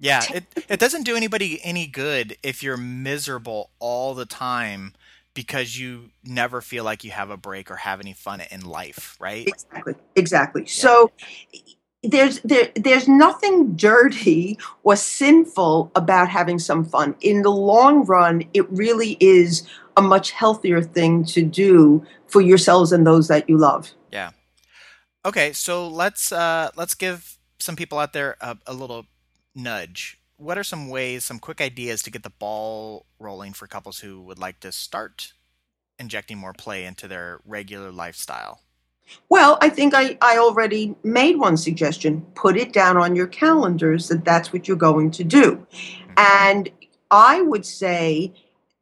Yeah, 0.00 0.24
it 0.32 0.44
it 0.70 0.80
doesn't 0.80 1.02
do 1.02 1.16
anybody 1.16 1.60
any 1.62 1.86
good 1.86 2.38
if 2.42 2.62
you're 2.62 2.78
miserable 2.78 3.68
all 3.78 4.14
the 4.14 4.24
time 4.24 4.94
because 5.34 5.78
you 5.78 6.12
never 6.24 6.62
feel 6.62 6.82
like 6.82 7.04
you 7.04 7.10
have 7.10 7.28
a 7.28 7.36
break 7.36 7.70
or 7.70 7.76
have 7.76 8.00
any 8.00 8.14
fun 8.14 8.40
in 8.50 8.64
life, 8.64 9.18
right? 9.20 9.46
Exactly. 9.46 9.94
Exactly. 10.16 10.66
So 10.66 11.10
there's 12.04 12.40
there 12.40 12.70
there's 12.76 13.08
nothing 13.08 13.74
dirty 13.74 14.58
or 14.82 14.96
sinful 14.96 15.90
about 15.94 16.28
having 16.28 16.58
some 16.58 16.84
fun. 16.84 17.16
In 17.20 17.42
the 17.42 17.50
long 17.50 18.04
run, 18.04 18.44
it 18.52 18.70
really 18.70 19.16
is 19.20 19.66
a 19.96 20.02
much 20.02 20.32
healthier 20.32 20.82
thing 20.82 21.24
to 21.26 21.42
do 21.42 22.04
for 22.26 22.40
yourselves 22.40 22.92
and 22.92 23.06
those 23.06 23.28
that 23.28 23.48
you 23.48 23.56
love. 23.56 23.92
Yeah. 24.12 24.30
Okay, 25.24 25.52
so 25.52 25.88
let's 25.88 26.32
uh, 26.32 26.70
let's 26.76 26.94
give 26.94 27.38
some 27.58 27.76
people 27.76 27.98
out 27.98 28.12
there 28.12 28.36
a, 28.40 28.56
a 28.66 28.74
little 28.74 29.06
nudge. 29.54 30.18
What 30.36 30.58
are 30.58 30.64
some 30.64 30.88
ways, 30.88 31.24
some 31.24 31.38
quick 31.38 31.60
ideas 31.60 32.02
to 32.02 32.10
get 32.10 32.22
the 32.22 32.30
ball 32.30 33.06
rolling 33.18 33.52
for 33.52 33.66
couples 33.66 34.00
who 34.00 34.20
would 34.22 34.38
like 34.38 34.60
to 34.60 34.72
start 34.72 35.32
injecting 35.98 36.36
more 36.36 36.52
play 36.52 36.84
into 36.84 37.08
their 37.08 37.40
regular 37.46 37.90
lifestyle? 37.90 38.60
Well, 39.28 39.58
I 39.60 39.68
think 39.68 39.94
I, 39.94 40.16
I 40.20 40.38
already 40.38 40.94
made 41.02 41.36
one 41.38 41.56
suggestion. 41.56 42.22
Put 42.34 42.56
it 42.56 42.72
down 42.72 42.96
on 42.96 43.16
your 43.16 43.26
calendars 43.26 44.08
that 44.08 44.24
that's 44.24 44.52
what 44.52 44.66
you're 44.66 44.76
going 44.76 45.10
to 45.12 45.24
do. 45.24 45.66
And 46.16 46.70
I 47.10 47.40
would 47.42 47.66
say 47.66 48.32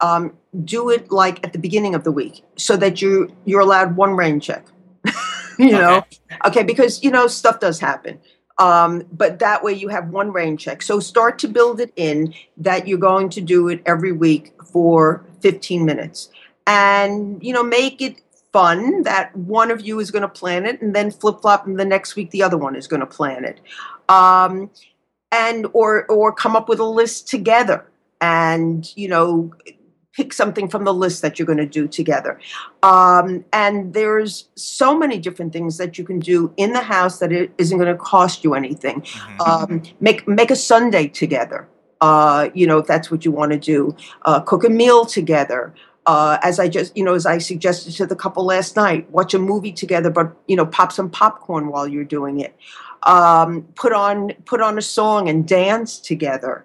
um, 0.01 0.37
do 0.65 0.91
it 0.91 1.11
like 1.11 1.45
at 1.47 1.53
the 1.53 1.59
beginning 1.59 1.95
of 1.95 2.05
the 2.05 2.13
week 2.13 2.45
so 2.57 2.77
that 2.77 3.01
you 3.01 3.35
you're 3.45 3.61
allowed 3.61 3.97
one 3.97 4.13
rain 4.17 4.41
check. 4.41 4.67
you 5.59 5.71
know, 5.71 5.99
Okay. 5.99 6.19
okay, 6.47 6.63
because 6.63 7.03
you 7.03 7.11
know 7.11 7.27
stuff 7.27 7.61
does 7.61 7.81
happen. 7.81 8.21
Um, 8.59 9.05
but 9.11 9.39
that 9.39 9.65
way 9.65 9.73
you 9.73 9.89
have 9.89 10.11
one 10.11 10.31
rain 10.33 10.57
check. 10.57 10.83
So 10.83 11.01
start 11.01 11.39
to 11.41 11.49
build 11.49 11.81
it 11.81 11.93
in 11.97 12.35
that 12.59 12.87
you're 12.87 12.99
going 12.99 13.29
to 13.31 13.41
do 13.41 13.69
it 13.69 13.83
every 13.87 14.13
week 14.13 14.53
for 14.73 15.25
15 15.41 15.85
minutes, 15.85 16.31
and 16.67 17.43
you 17.43 17.53
know 17.53 17.63
make 17.63 18.03
it 18.03 18.21
fun 18.53 19.03
that 19.03 19.35
one 19.37 19.71
of 19.71 19.81
you 19.81 19.99
is 19.99 20.11
going 20.11 20.23
to 20.23 20.29
plan 20.29 20.67
it, 20.67 20.81
and 20.83 20.95
then 20.95 21.11
flip 21.11 21.41
flop, 21.43 21.67
and 21.67 21.79
the 21.79 21.85
next 21.85 22.17
week 22.17 22.31
the 22.31 22.43
other 22.43 22.59
one 22.59 22.77
is 22.77 22.87
going 22.87 23.01
to 23.01 23.07
plan 23.07 23.45
it. 23.45 23.61
Um, 24.09 24.71
and 25.33 25.67
or 25.73 26.05
or 26.07 26.33
come 26.33 26.55
up 26.55 26.69
with 26.69 26.79
a 26.79 26.85
list 26.85 27.27
together 27.27 27.87
and 28.21 28.93
you 28.97 29.09
know 29.09 29.51
pick 30.15 30.35
something 30.35 30.69
from 30.69 30.85
the 30.85 30.93
list 30.93 31.23
that 31.23 31.39
you're 31.39 31.47
going 31.47 31.57
to 31.57 31.65
do 31.65 31.89
together. 31.89 32.39
Um, 32.83 33.47
and 33.51 33.95
there's 33.95 34.51
so 34.57 34.95
many 34.95 35.19
different 35.19 35.55
things 35.55 35.79
that 35.79 35.97
you 35.97 36.05
can 36.05 36.21
do 36.21 36.53
in 36.59 36.75
the 36.75 36.83
house 36.83 37.19
that 37.21 37.33
it 37.33 37.51
isn't 37.57 37.79
going 37.79 37.91
to 37.91 37.97
cost 37.99 38.45
you 38.45 38.53
anything. 38.53 39.01
Mhm. 39.01 39.49
um, 39.49 39.83
make 40.01 40.29
make 40.29 40.51
a 40.51 40.57
sundae 40.57 41.09
together. 41.09 41.67
Uh, 42.03 42.51
you 42.53 42.67
know 42.67 42.79
if 42.79 42.87
that's 42.87 43.11
what 43.11 43.25
you 43.25 43.33
want 43.33 43.53
to 43.53 43.59
do. 43.59 43.97
Uh, 44.27 44.41
cook 44.41 44.65
a 44.65 44.69
meal 44.69 45.07
together 45.07 45.73
uh, 46.07 46.39
as 46.43 46.59
I 46.59 46.69
just, 46.69 46.97
you 46.97 47.05
know, 47.05 47.15
as 47.15 47.27
I 47.27 47.39
suggested 47.39 47.93
to 47.95 48.07
the 48.07 48.17
couple 48.17 48.45
last 48.45 48.77
night, 48.77 49.09
watch 49.11 49.35
a 49.35 49.39
movie 49.39 49.73
together, 49.73 50.11
but 50.11 50.37
you 50.47 50.57
know, 50.57 50.67
pop 50.67 50.93
some 50.93 51.11
popcorn 51.11 51.69
while 51.69 51.87
you're 51.87 52.05
doing 52.05 52.41
it. 52.41 52.55
Um, 53.05 53.63
put 53.75 53.93
on 53.93 54.33
put 54.45 54.61
on 54.61 54.79
a 54.79 54.83
song 54.83 55.29
and 55.29 55.47
dance 55.47 55.99
together. 55.99 56.65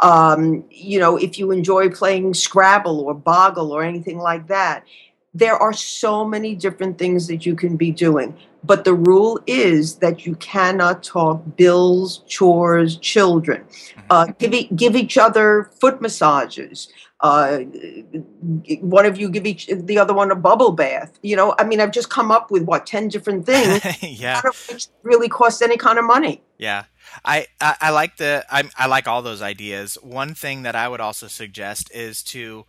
Um, 0.00 0.64
you 0.70 0.98
know, 0.98 1.16
if 1.16 1.38
you 1.38 1.50
enjoy 1.50 1.88
playing 1.90 2.34
Scrabble 2.34 3.00
or 3.00 3.14
Boggle 3.14 3.72
or 3.72 3.82
anything 3.82 4.18
like 4.18 4.48
that, 4.48 4.84
there 5.32 5.56
are 5.56 5.72
so 5.72 6.24
many 6.24 6.54
different 6.54 6.98
things 6.98 7.26
that 7.28 7.46
you 7.46 7.54
can 7.54 7.76
be 7.76 7.90
doing. 7.90 8.36
But 8.64 8.84
the 8.84 8.94
rule 8.94 9.38
is 9.46 9.96
that 9.96 10.26
you 10.26 10.34
cannot 10.36 11.02
talk 11.02 11.42
bills, 11.56 12.22
chores, 12.26 12.96
children. 12.96 13.64
Uh, 14.10 14.26
give, 14.38 14.54
e- 14.54 14.68
give 14.74 14.96
each 14.96 15.16
other 15.16 15.70
foot 15.78 16.00
massages. 16.00 16.88
Uh, 17.20 17.60
one 18.80 19.06
of 19.06 19.16
you 19.18 19.30
give 19.30 19.46
each 19.46 19.68
the 19.68 19.98
other 19.98 20.12
one 20.12 20.30
a 20.30 20.34
bubble 20.34 20.72
bath. 20.72 21.18
You 21.22 21.34
know, 21.36 21.54
I 21.58 21.64
mean, 21.64 21.80
I've 21.80 21.90
just 21.90 22.10
come 22.10 22.30
up 22.30 22.50
with 22.50 22.64
what 22.64 22.86
ten 22.86 23.08
different 23.08 23.46
things, 23.46 23.82
yeah. 24.02 24.34
none 24.34 24.48
of 24.48 24.66
which 24.68 24.88
really 25.02 25.28
cost 25.28 25.62
any 25.62 25.78
kind 25.78 25.98
of 25.98 26.04
money. 26.04 26.42
Yeah, 26.58 26.84
I, 27.24 27.46
I 27.60 27.76
I 27.80 27.90
like 27.90 28.18
the 28.18 28.44
I 28.50 28.64
I 28.76 28.86
like 28.86 29.08
all 29.08 29.22
those 29.22 29.40
ideas. 29.40 29.96
One 30.02 30.34
thing 30.34 30.62
that 30.62 30.76
I 30.76 30.88
would 30.88 31.00
also 31.00 31.26
suggest 31.26 31.90
is 31.94 32.22
to, 32.24 32.66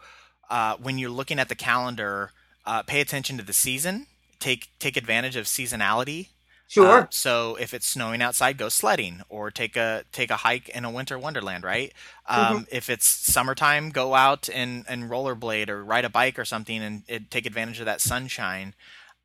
uh, 0.50 0.78
when 0.78 0.98
you're 0.98 1.10
looking 1.10 1.40
at 1.40 1.50
the 1.50 1.56
calendar, 1.56 2.32
uh, 2.66 2.84
pay 2.84 3.02
attention 3.02 3.38
to 3.38 3.44
the 3.44 3.54
season. 3.54 4.08
Take 4.40 4.70
take 4.80 4.96
advantage 4.96 5.36
of 5.36 5.46
seasonality. 5.46 6.30
Sure. 6.68 7.04
Uh, 7.04 7.08
so 7.10 7.56
if 7.56 7.74
it's 7.74 7.88
snowing 7.88 8.22
outside, 8.22 8.58
go 8.58 8.68
sledding 8.70 9.22
or 9.30 9.50
take 9.52 9.76
a 9.78 10.04
take 10.12 10.30
a 10.30 10.38
hike 10.38 10.68
in 10.70 10.84
a 10.86 10.92
winter 10.92 11.18
wonderland. 11.18 11.64
Right. 11.64 11.94
Um, 12.28 12.66
If 12.72 12.90
it's 12.90 13.08
summertime, 13.08 13.90
go 13.90 14.16
out 14.16 14.50
and 14.50 14.86
and 14.88 15.10
rollerblade 15.10 15.70
or 15.70 15.84
ride 15.84 16.06
a 16.06 16.10
bike 16.10 16.38
or 16.38 16.46
something 16.46 16.84
and, 16.84 17.04
and 17.08 17.32
take 17.32 17.46
advantage 17.46 17.80
of 17.80 17.86
that 17.86 18.02
sunshine. 18.02 18.76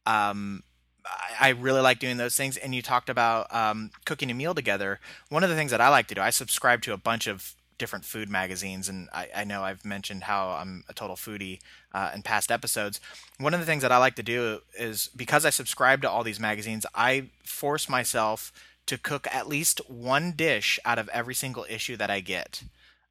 Um, 0.06 0.62
I, 1.04 1.48
I 1.48 1.50
really 1.50 1.80
like 1.80 1.98
doing 1.98 2.16
those 2.16 2.36
things. 2.36 2.56
And 2.56 2.74
you 2.74 2.82
talked 2.82 3.10
about 3.10 3.52
um, 3.54 3.90
cooking 4.04 4.30
a 4.30 4.34
meal 4.34 4.54
together. 4.54 5.00
One 5.28 5.44
of 5.44 5.50
the 5.50 5.56
things 5.56 5.70
that 5.72 5.80
I 5.80 5.88
like 5.88 6.06
to 6.08 6.14
do, 6.14 6.20
I 6.20 6.30
subscribe 6.30 6.82
to 6.82 6.92
a 6.92 6.98
bunch 6.98 7.26
of 7.26 7.54
different 7.78 8.04
food 8.04 8.28
magazines, 8.28 8.88
and 8.88 9.08
I, 9.12 9.28
I 9.36 9.44
know 9.44 9.62
I've 9.62 9.84
mentioned 9.84 10.24
how 10.24 10.50
I'm 10.50 10.84
a 10.88 10.94
total 10.94 11.16
foodie 11.16 11.60
uh, 11.92 12.10
in 12.14 12.22
past 12.22 12.50
episodes. 12.50 13.00
One 13.38 13.54
of 13.54 13.60
the 13.60 13.66
things 13.66 13.82
that 13.82 13.92
I 13.92 13.98
like 13.98 14.16
to 14.16 14.22
do 14.22 14.60
is 14.78 15.10
because 15.16 15.44
I 15.44 15.50
subscribe 15.50 16.02
to 16.02 16.10
all 16.10 16.22
these 16.22 16.40
magazines, 16.40 16.86
I 16.94 17.30
force 17.44 17.88
myself 17.88 18.52
to 18.86 18.98
cook 18.98 19.26
at 19.32 19.48
least 19.48 19.80
one 19.88 20.32
dish 20.32 20.78
out 20.84 20.98
of 20.98 21.08
every 21.10 21.34
single 21.34 21.66
issue 21.68 21.96
that 21.96 22.10
I 22.10 22.20
get. 22.20 22.62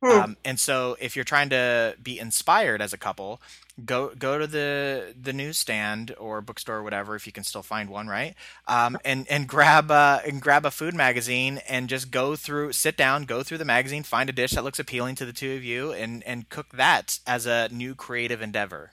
Hmm. 0.03 0.09
Um, 0.09 0.37
and 0.43 0.59
so, 0.59 0.97
if 0.99 1.15
you're 1.15 1.25
trying 1.25 1.49
to 1.49 1.95
be 2.01 2.19
inspired 2.19 2.81
as 2.81 2.91
a 2.91 2.97
couple, 2.97 3.39
go 3.85 4.13
go 4.17 4.37
to 4.37 4.47
the 4.47 5.13
the 5.19 5.33
newsstand 5.33 6.13
or 6.17 6.41
bookstore 6.41 6.77
or 6.77 6.83
whatever 6.83 7.15
if 7.15 7.25
you 7.25 7.31
can 7.31 7.43
still 7.43 7.63
find 7.63 7.89
one, 7.89 8.07
right? 8.07 8.35
Um, 8.67 8.97
and 9.03 9.27
and 9.29 9.47
grab 9.47 9.91
uh, 9.91 10.19
and 10.25 10.41
grab 10.41 10.65
a 10.65 10.71
food 10.71 10.93
magazine 10.93 11.59
and 11.67 11.89
just 11.89 12.11
go 12.11 12.35
through, 12.35 12.73
sit 12.73 12.97
down, 12.97 13.23
go 13.23 13.43
through 13.43 13.57
the 13.59 13.65
magazine, 13.65 14.03
find 14.03 14.29
a 14.29 14.33
dish 14.33 14.51
that 14.51 14.63
looks 14.63 14.79
appealing 14.79 15.15
to 15.15 15.25
the 15.25 15.33
two 15.33 15.53
of 15.55 15.63
you, 15.63 15.91
and 15.91 16.23
and 16.23 16.49
cook 16.49 16.69
that 16.73 17.19
as 17.25 17.45
a 17.45 17.69
new 17.71 17.95
creative 17.95 18.41
endeavor. 18.41 18.91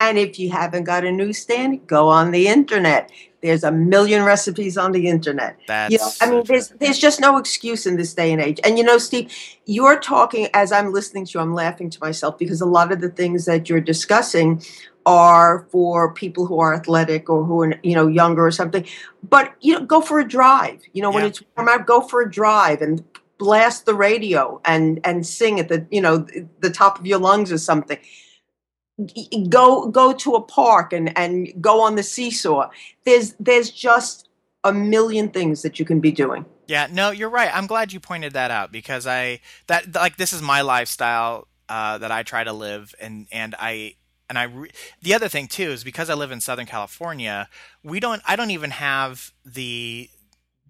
And 0.00 0.18
if 0.18 0.38
you 0.38 0.50
haven't 0.50 0.84
got 0.84 1.04
a 1.04 1.12
newsstand, 1.12 1.86
go 1.86 2.08
on 2.08 2.30
the 2.30 2.48
internet. 2.48 3.12
There's 3.42 3.64
a 3.64 3.70
million 3.70 4.24
recipes 4.24 4.78
on 4.78 4.92
the 4.92 5.06
internet. 5.08 5.58
That's 5.66 5.92
You 5.92 5.98
know, 5.98 6.10
I 6.20 6.30
mean, 6.30 6.44
there's 6.46 6.70
there's 6.70 6.98
just 6.98 7.20
no 7.20 7.36
excuse 7.36 7.86
in 7.86 7.96
this 7.96 8.14
day 8.14 8.32
and 8.32 8.40
age. 8.40 8.60
And 8.64 8.78
you 8.78 8.84
know, 8.84 8.96
Steve, 8.96 9.30
you're 9.66 10.00
talking 10.00 10.48
as 10.54 10.72
I'm 10.72 10.92
listening 10.92 11.26
to 11.26 11.32
you, 11.34 11.40
I'm 11.40 11.54
laughing 11.54 11.90
to 11.90 11.98
myself 12.00 12.38
because 12.38 12.62
a 12.62 12.66
lot 12.66 12.92
of 12.92 13.00
the 13.00 13.10
things 13.10 13.44
that 13.44 13.68
you're 13.68 13.80
discussing 13.80 14.62
are 15.06 15.66
for 15.70 16.12
people 16.12 16.46
who 16.46 16.60
are 16.60 16.74
athletic 16.74 17.30
or 17.30 17.44
who 17.44 17.62
are 17.62 17.74
you 17.82 17.94
know 17.94 18.06
younger 18.06 18.46
or 18.46 18.50
something. 18.50 18.86
But 19.28 19.54
you 19.60 19.78
know, 19.78 19.84
go 19.84 20.00
for 20.00 20.18
a 20.18 20.26
drive. 20.26 20.80
You 20.94 21.02
know, 21.02 21.10
when 21.10 21.26
it's 21.26 21.42
warm 21.56 21.68
out, 21.68 21.86
go 21.86 22.00
for 22.00 22.22
a 22.22 22.30
drive 22.30 22.80
and 22.80 23.04
blast 23.36 23.84
the 23.84 23.94
radio 23.94 24.60
and 24.64 25.00
and 25.04 25.26
sing 25.26 25.60
at 25.60 25.68
the 25.68 25.86
you 25.90 26.00
know 26.00 26.26
the 26.60 26.70
top 26.70 26.98
of 26.98 27.06
your 27.06 27.18
lungs 27.18 27.52
or 27.52 27.58
something 27.58 27.98
go 29.48 29.88
go 29.88 30.12
to 30.12 30.34
a 30.34 30.40
park 30.40 30.92
and 30.92 31.16
and 31.16 31.52
go 31.60 31.80
on 31.80 31.96
the 31.96 32.02
seesaw 32.02 32.68
there's 33.04 33.34
there's 33.40 33.70
just 33.70 34.28
a 34.64 34.72
million 34.72 35.28
things 35.30 35.62
that 35.62 35.78
you 35.78 35.84
can 35.84 36.00
be 36.00 36.12
doing 36.12 36.44
Yeah, 36.66 36.86
no, 36.90 37.10
you're 37.10 37.30
right. 37.30 37.50
I'm 37.52 37.66
glad 37.66 37.92
you 37.92 37.98
pointed 38.00 38.34
that 38.34 38.50
out 38.50 38.70
because 38.70 39.06
I 39.06 39.40
that 39.66 39.94
like 39.94 40.16
this 40.16 40.32
is 40.32 40.42
my 40.42 40.60
lifestyle 40.60 41.48
uh, 41.68 41.98
that 41.98 42.10
I 42.10 42.22
try 42.22 42.44
to 42.44 42.52
live, 42.52 42.94
and 43.00 43.26
and 43.32 43.54
I 43.58 43.94
and 44.28 44.38
I 44.38 44.44
re- 44.44 44.70
the 45.00 45.14
other 45.14 45.28
thing 45.28 45.48
too 45.48 45.70
is 45.70 45.84
because 45.84 46.10
I 46.10 46.14
live 46.14 46.32
in 46.32 46.40
Southern 46.40 46.66
California, 46.66 47.48
we 47.82 48.00
don't 48.00 48.22
I 48.26 48.36
don't 48.36 48.50
even 48.50 48.70
have 48.70 49.32
the 49.44 50.10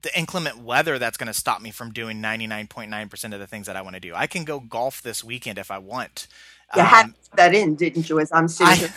the 0.03 0.17
inclement 0.19 0.59
weather 0.59 0.99
that's 0.99 1.17
going 1.19 1.29
to 1.29 1.35
stop 1.35 1.63
me 1.63 1.71
from 1.73 1.93
doing 1.93 2.23
99.9% 2.23 3.35
of 3.35 3.41
the 3.41 3.47
things 3.47 3.67
that 3.67 3.77
I 3.77 3.83
want 3.83 3.95
to 3.97 4.01
do. 4.01 4.15
I 4.15 4.27
can 4.27 4.45
go 4.45 4.61
golf 4.61 5.03
this 5.03 5.25
weekend 5.25 5.59
if 5.59 5.71
I 5.71 5.79
want. 5.79 6.29
you 6.75 6.85
had 6.85 7.05
Um, 7.05 7.15
put 7.31 7.37
that 7.37 7.55
in 7.55 7.77
didn't 7.77 8.09
you 8.11 8.21
as 8.21 8.31
i'm 8.33 8.49
sitting 8.49 8.77
I- 8.77 8.77
here 8.77 8.95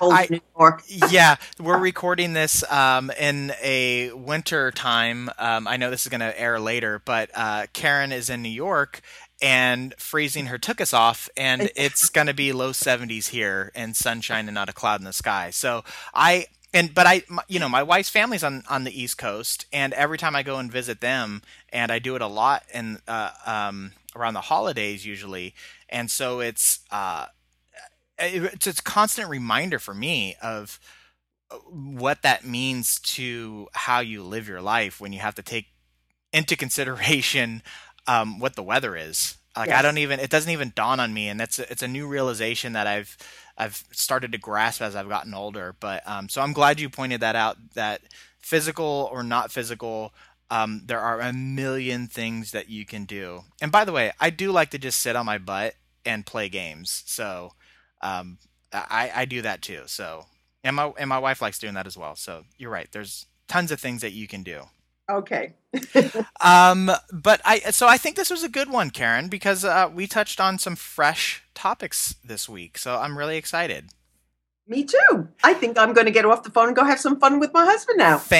cold 0.00 0.14
I- 0.14 0.30
new 0.30 0.40
york 0.58 0.84
yeah, 0.88 1.36
we're 1.60 1.78
recording 1.78 2.34
this 2.34 2.64
um, 2.72 3.10
in 3.12 3.52
a 3.62 4.12
winter 4.12 4.70
time. 4.72 5.30
Um, 5.38 5.68
I 5.68 5.76
know 5.78 5.90
this 5.90 6.02
is 6.04 6.08
going 6.10 6.20
to 6.20 6.38
air 6.40 6.60
later, 6.60 7.02
but 7.04 7.30
uh, 7.34 7.66
Karen 7.72 8.12
is 8.12 8.30
in 8.30 8.42
New 8.42 8.50
York 8.50 9.00
and 9.42 9.94
freezing 9.98 10.46
her 10.46 10.58
took 10.58 10.80
us 10.80 10.94
off, 10.94 11.28
and 11.36 11.70
it's 11.76 12.10
going 12.10 12.28
to 12.28 12.34
be 12.34 12.52
low 12.52 12.72
70s 12.72 13.28
here 13.30 13.72
and 13.74 13.96
sunshine 13.96 14.48
and 14.48 14.54
not 14.54 14.68
a 14.68 14.74
cloud 14.74 15.00
in 15.00 15.04
the 15.06 15.12
sky. 15.14 15.50
So 15.50 15.84
I 16.14 16.46
and 16.74 16.94
but 16.94 17.06
I 17.06 17.22
my- 17.28 17.44
you 17.48 17.58
know 17.58 17.68
my 17.68 17.82
wife's 17.82 18.08
family's 18.10 18.44
on 18.44 18.64
on 18.68 18.84
the 18.84 19.00
East 19.02 19.18
Coast, 19.18 19.66
and 19.72 19.92
every 19.94 20.18
time 20.18 20.34
I 20.34 20.42
go 20.42 20.58
and 20.58 20.70
visit 20.70 21.00
them, 21.00 21.42
and 21.70 21.90
I 21.92 21.98
do 21.98 22.14
it 22.16 22.22
a 22.22 22.26
lot 22.26 22.64
and 22.72 23.00
uh, 23.08 23.30
um, 23.46 23.92
around 24.16 24.34
the 24.34 24.42
holidays 24.42 25.04
usually, 25.06 25.54
and 25.88 26.10
so 26.10 26.40
it's. 26.40 26.80
Uh, 26.90 27.26
it's 28.18 28.66
it's 28.66 28.80
a 28.80 28.82
constant 28.82 29.28
reminder 29.28 29.78
for 29.78 29.94
me 29.94 30.36
of 30.42 30.78
uh, 31.50 31.56
what 31.56 32.22
that 32.22 32.44
means 32.46 32.98
to 33.00 33.68
how 33.72 34.00
you 34.00 34.22
live 34.22 34.48
your 34.48 34.60
life 34.60 35.00
when 35.00 35.12
you 35.12 35.20
have 35.20 35.34
to 35.34 35.42
take 35.42 35.66
into 36.32 36.56
consideration 36.56 37.62
um, 38.06 38.38
what 38.38 38.54
the 38.54 38.62
weather 38.62 38.96
is. 38.96 39.36
Like 39.56 39.70
I 39.70 39.82
don't 39.82 39.98
even 39.98 40.20
it 40.20 40.30
doesn't 40.30 40.50
even 40.50 40.72
dawn 40.74 41.00
on 41.00 41.12
me, 41.12 41.28
and 41.28 41.38
that's 41.38 41.58
it's 41.58 41.82
a 41.82 41.88
new 41.88 42.06
realization 42.06 42.72
that 42.74 42.86
I've 42.86 43.16
I've 43.62 43.84
started 43.92 44.32
to 44.32 44.38
grasp 44.38 44.82
as 44.82 44.96
I've 44.96 45.08
gotten 45.08 45.34
older. 45.34 45.76
But 45.78 46.02
um, 46.06 46.28
so 46.28 46.42
I'm 46.42 46.52
glad 46.52 46.80
you 46.80 46.90
pointed 46.90 47.20
that 47.20 47.36
out. 47.36 47.56
That 47.74 48.02
physical 48.40 49.08
or 49.12 49.22
not 49.22 49.52
physical, 49.52 50.12
um, 50.50 50.82
there 50.84 51.00
are 51.00 51.20
a 51.20 51.32
million 51.32 52.08
things 52.08 52.50
that 52.50 52.68
you 52.68 52.84
can 52.84 53.04
do. 53.04 53.44
And 53.60 53.70
by 53.70 53.84
the 53.84 53.92
way, 53.92 54.12
I 54.20 54.30
do 54.30 54.50
like 54.50 54.70
to 54.70 54.78
just 54.78 55.00
sit 55.00 55.16
on 55.16 55.26
my 55.26 55.38
butt 55.38 55.74
and 56.04 56.26
play 56.26 56.48
games. 56.48 57.04
So 57.06 57.52
um, 58.00 58.38
I, 58.72 59.12
I 59.14 59.24
do 59.26 59.42
that 59.42 59.62
too. 59.62 59.82
So 59.86 60.26
and 60.64 60.76
my 60.76 60.92
and 60.98 61.08
my 61.08 61.18
wife 61.18 61.40
likes 61.40 61.58
doing 61.58 61.74
that 61.74 61.86
as 61.86 61.96
well. 61.96 62.16
So 62.16 62.44
you're 62.58 62.70
right. 62.70 62.88
There's 62.90 63.26
tons 63.48 63.70
of 63.70 63.80
things 63.80 64.00
that 64.02 64.12
you 64.12 64.26
can 64.26 64.42
do. 64.42 64.62
Okay 65.12 65.54
Um, 66.40 66.90
but 67.12 67.40
I 67.44 67.60
so 67.70 67.86
I 67.86 67.96
think 67.96 68.16
this 68.16 68.30
was 68.30 68.42
a 68.42 68.48
good 68.48 68.70
one, 68.70 68.90
Karen, 68.90 69.28
because 69.28 69.64
uh, 69.64 69.88
we 69.92 70.06
touched 70.06 70.40
on 70.40 70.58
some 70.58 70.76
fresh 70.76 71.42
topics 71.54 72.14
this 72.24 72.48
week. 72.48 72.76
So 72.78 72.96
I'm 72.96 73.16
really 73.16 73.36
excited. 73.36 73.90
Me 74.72 74.84
too. 74.84 75.28
I 75.44 75.52
think 75.52 75.76
I'm 75.76 75.92
going 75.92 76.06
to 76.06 76.10
get 76.10 76.24
off 76.24 76.44
the 76.44 76.50
phone 76.50 76.68
and 76.68 76.74
go 76.74 76.82
have 76.82 76.98
some 76.98 77.20
fun 77.20 77.38
with 77.38 77.52
my 77.52 77.66
husband 77.66 77.98
now. 77.98 78.16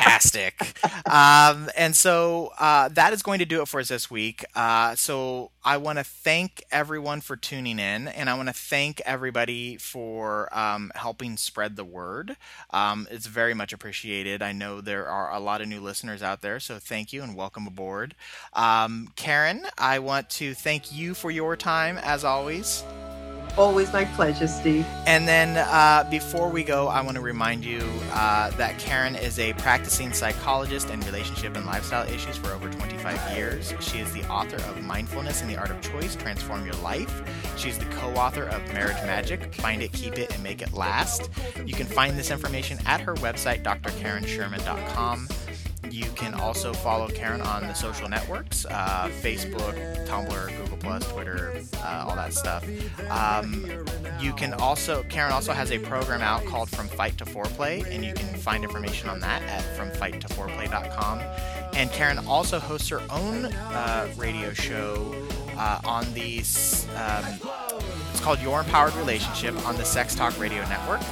Fantastic. 0.00 0.74
um, 1.04 1.68
and 1.76 1.94
so 1.94 2.50
uh, 2.58 2.88
that 2.94 3.12
is 3.12 3.22
going 3.22 3.40
to 3.40 3.44
do 3.44 3.60
it 3.60 3.68
for 3.68 3.78
us 3.80 3.88
this 3.88 4.10
week. 4.10 4.42
Uh, 4.54 4.94
so 4.94 5.50
I 5.62 5.76
want 5.76 5.98
to 5.98 6.04
thank 6.04 6.64
everyone 6.72 7.20
for 7.20 7.36
tuning 7.36 7.78
in, 7.78 8.08
and 8.08 8.30
I 8.30 8.34
want 8.36 8.48
to 8.48 8.54
thank 8.54 9.02
everybody 9.04 9.76
for 9.76 10.48
um, 10.56 10.92
helping 10.94 11.36
spread 11.36 11.76
the 11.76 11.84
word. 11.84 12.38
Um, 12.70 13.06
it's 13.10 13.26
very 13.26 13.52
much 13.52 13.74
appreciated. 13.74 14.40
I 14.40 14.52
know 14.52 14.80
there 14.80 15.06
are 15.06 15.30
a 15.30 15.40
lot 15.40 15.60
of 15.60 15.68
new 15.68 15.82
listeners 15.82 16.22
out 16.22 16.40
there, 16.40 16.58
so 16.58 16.78
thank 16.78 17.12
you 17.12 17.22
and 17.22 17.36
welcome 17.36 17.66
aboard. 17.66 18.14
Um, 18.54 19.12
Karen, 19.14 19.66
I 19.76 19.98
want 19.98 20.30
to 20.30 20.54
thank 20.54 20.90
you 20.90 21.12
for 21.12 21.30
your 21.30 21.54
time 21.54 21.98
as 21.98 22.24
always. 22.24 22.82
Always 23.56 23.90
my 23.90 24.04
pleasure, 24.04 24.48
Steve. 24.48 24.84
And 25.06 25.26
then 25.26 25.56
uh, 25.56 26.06
before 26.10 26.50
we 26.50 26.62
go, 26.62 26.88
I 26.88 27.00
want 27.00 27.14
to 27.16 27.22
remind 27.22 27.64
you 27.64 27.80
uh, 28.12 28.50
that 28.50 28.78
Karen 28.78 29.16
is 29.16 29.38
a 29.38 29.54
practicing 29.54 30.12
psychologist 30.12 30.90
in 30.90 31.00
relationship 31.00 31.56
and 31.56 31.64
lifestyle 31.64 32.06
issues 32.06 32.36
for 32.36 32.52
over 32.52 32.68
25 32.68 33.34
years. 33.34 33.72
She 33.80 33.98
is 33.98 34.12
the 34.12 34.28
author 34.28 34.56
of 34.56 34.82
Mindfulness 34.82 35.40
and 35.40 35.50
the 35.50 35.56
Art 35.56 35.70
of 35.70 35.80
Choice 35.80 36.16
Transform 36.16 36.66
Your 36.66 36.74
Life. 36.76 37.22
She's 37.56 37.78
the 37.78 37.86
co 37.86 38.08
author 38.14 38.44
of 38.44 38.62
Marriage 38.74 39.02
Magic 39.06 39.54
Find 39.54 39.82
It, 39.82 39.92
Keep 39.92 40.18
It, 40.18 40.34
and 40.34 40.42
Make 40.42 40.60
It 40.60 40.74
Last. 40.74 41.30
You 41.64 41.74
can 41.74 41.86
find 41.86 42.18
this 42.18 42.30
information 42.30 42.78
at 42.84 43.00
her 43.00 43.14
website, 43.14 43.62
drkarensherman.com. 43.62 45.28
You 45.90 46.10
can 46.14 46.34
also 46.34 46.72
follow 46.72 47.08
Karen 47.08 47.40
on 47.40 47.62
the 47.62 47.74
social 47.74 48.08
networks 48.08 48.66
uh, 48.66 49.08
Facebook, 49.20 49.74
Tumblr, 50.06 50.56
Google, 50.56 50.76
Plus, 50.78 51.10
Twitter, 51.12 51.60
uh, 51.78 52.06
all 52.08 52.16
that 52.16 52.32
stuff. 52.32 52.64
Um, 53.10 53.66
you 54.20 54.32
can 54.32 54.54
also, 54.54 55.02
Karen 55.04 55.32
also 55.32 55.52
has 55.52 55.72
a 55.72 55.78
program 55.78 56.22
out 56.22 56.44
called 56.46 56.68
From 56.68 56.88
Fight 56.88 57.18
to 57.18 57.24
Foreplay, 57.24 57.84
and 57.90 58.04
you 58.04 58.14
can 58.14 58.34
find 58.38 58.64
information 58.64 59.08
on 59.08 59.20
that 59.20 59.42
at 59.42 59.62
FromFightToForeplay.com. 59.76 61.20
And 61.74 61.90
Karen 61.90 62.18
also 62.26 62.58
hosts 62.58 62.88
her 62.88 63.02
own 63.10 63.46
uh, 63.46 64.08
radio 64.16 64.52
show 64.52 65.14
uh, 65.56 65.80
on 65.84 66.04
the, 66.14 66.38
um, 66.96 67.40
it's 68.10 68.20
called 68.20 68.40
Your 68.40 68.60
Empowered 68.60 68.94
Relationship 68.94 69.54
on 69.66 69.76
the 69.76 69.84
Sex 69.84 70.14
Talk 70.14 70.38
Radio 70.38 70.66
Network. 70.68 71.02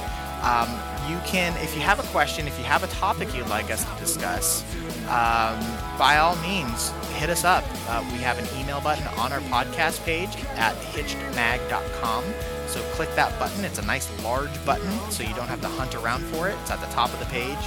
Um, 0.43 0.69
you 1.09 1.19
can, 1.25 1.55
if 1.63 1.75
you 1.75 1.81
have 1.81 1.99
a 1.99 2.07
question, 2.07 2.47
if 2.47 2.57
you 2.57 2.65
have 2.65 2.83
a 2.83 2.87
topic 2.87 3.33
you'd 3.35 3.47
like 3.47 3.71
us 3.71 3.83
to 3.83 3.99
discuss, 3.99 4.63
um, 5.07 5.59
by 5.97 6.17
all 6.17 6.35
means, 6.37 6.89
hit 7.15 7.29
us 7.29 7.43
up. 7.43 7.63
Uh, 7.87 8.03
we 8.11 8.19
have 8.19 8.37
an 8.37 8.59
email 8.59 8.81
button 8.81 9.07
on 9.19 9.31
our 9.31 9.39
podcast 9.41 10.03
page 10.03 10.29
at 10.55 10.75
hitchedmag.com. 10.75 12.23
So 12.67 12.81
click 12.93 13.13
that 13.15 13.37
button. 13.39 13.63
It's 13.63 13.79
a 13.79 13.85
nice 13.85 14.09
large 14.23 14.65
button, 14.65 14.91
so 15.11 15.23
you 15.23 15.33
don't 15.35 15.47
have 15.47 15.61
to 15.61 15.69
hunt 15.69 15.95
around 15.95 16.23
for 16.25 16.49
it. 16.49 16.57
It's 16.61 16.71
at 16.71 16.81
the 16.81 16.87
top 16.87 17.13
of 17.13 17.19
the 17.19 17.25
page. 17.27 17.57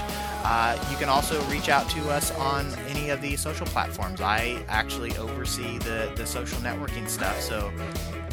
Uh, 0.44 0.78
you 0.90 0.96
can 0.96 1.08
also 1.08 1.42
reach 1.44 1.68
out 1.68 1.88
to 1.90 2.10
us 2.10 2.30
on 2.32 2.74
any 2.88 3.10
of 3.10 3.20
the 3.20 3.36
social 3.36 3.66
platforms. 3.66 4.20
I 4.20 4.62
actually 4.68 5.16
oversee 5.16 5.78
the, 5.78 6.12
the 6.14 6.26
social 6.26 6.58
networking 6.60 7.08
stuff, 7.08 7.40
so 7.40 7.72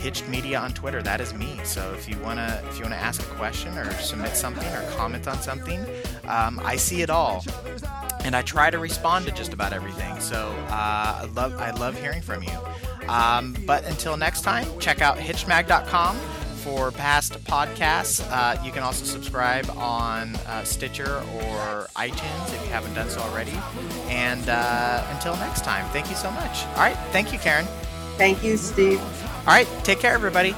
Hitched 0.06 0.28
Media 0.28 0.60
on 0.60 0.72
Twitter. 0.72 1.02
That 1.02 1.20
is 1.20 1.34
me. 1.34 1.60
So 1.63 1.91
if 1.96 2.08
you 2.08 2.15
wanna 2.20 2.62
if 2.70 2.78
you 2.78 2.84
wanna 2.84 2.96
ask 2.96 3.20
a 3.24 3.36
question 3.38 3.76
or 3.76 3.91
submit 3.94 4.36
something 4.36 4.72
or 4.72 4.88
comment 4.91 5.28
on 5.28 5.41
something, 5.41 5.84
um, 6.28 6.62
I 6.63 6.76
see 6.76 7.02
it 7.02 7.10
all, 7.10 7.44
and 8.24 8.36
I 8.36 8.44
try 8.44 8.70
to 8.70 8.78
respond 8.78 9.26
to 9.26 9.32
just 9.32 9.52
about 9.52 9.74
everything. 9.74 10.20
So 10.20 10.54
uh, 10.70 11.22
I 11.24 11.30
love 11.34 11.56
I 11.56 11.72
love 11.72 12.00
hearing 12.00 12.22
from 12.22 12.44
you. 12.44 12.56
Um, 13.08 13.56
but 13.65 13.84
until 13.86 14.15
next 14.15 14.41
time, 14.41 14.68
check 14.80 15.02
out 15.02 15.18
hitchedmag.com 15.18 16.15
for 16.58 16.91
past 16.91 17.44
podcasts. 17.46 18.24
Uh, 18.30 18.62
you 18.63 18.72
can 18.72 18.84
also 18.84 19.06
subscribe 19.06 19.68
on 19.72 20.36
uh, 20.36 20.63
Stitcher 20.63 21.15
or 21.18 21.88
iTunes 21.96 22.54
if 22.54 22.63
you 22.63 22.72
haven't 22.72 22.94
done 22.94 23.10
so 23.10 23.22
already. 23.22 23.58
And 24.10 24.50
uh, 24.50 25.04
until 25.10 25.36
next 25.38 25.63
time, 25.63 25.89
thank 25.89 26.12
you 26.12 26.15
so 26.15 26.30
much. 26.30 26.63
All 26.68 26.84
right. 26.84 26.98
Thank 27.12 27.34
you, 27.34 27.39
Karen. 27.39 27.65
Thank 28.18 28.44
you, 28.44 28.56
Steve. 28.56 29.02
All 29.47 29.53
right. 29.53 29.67
Take 29.84 29.99
care, 29.99 30.13
everybody. 30.13 30.55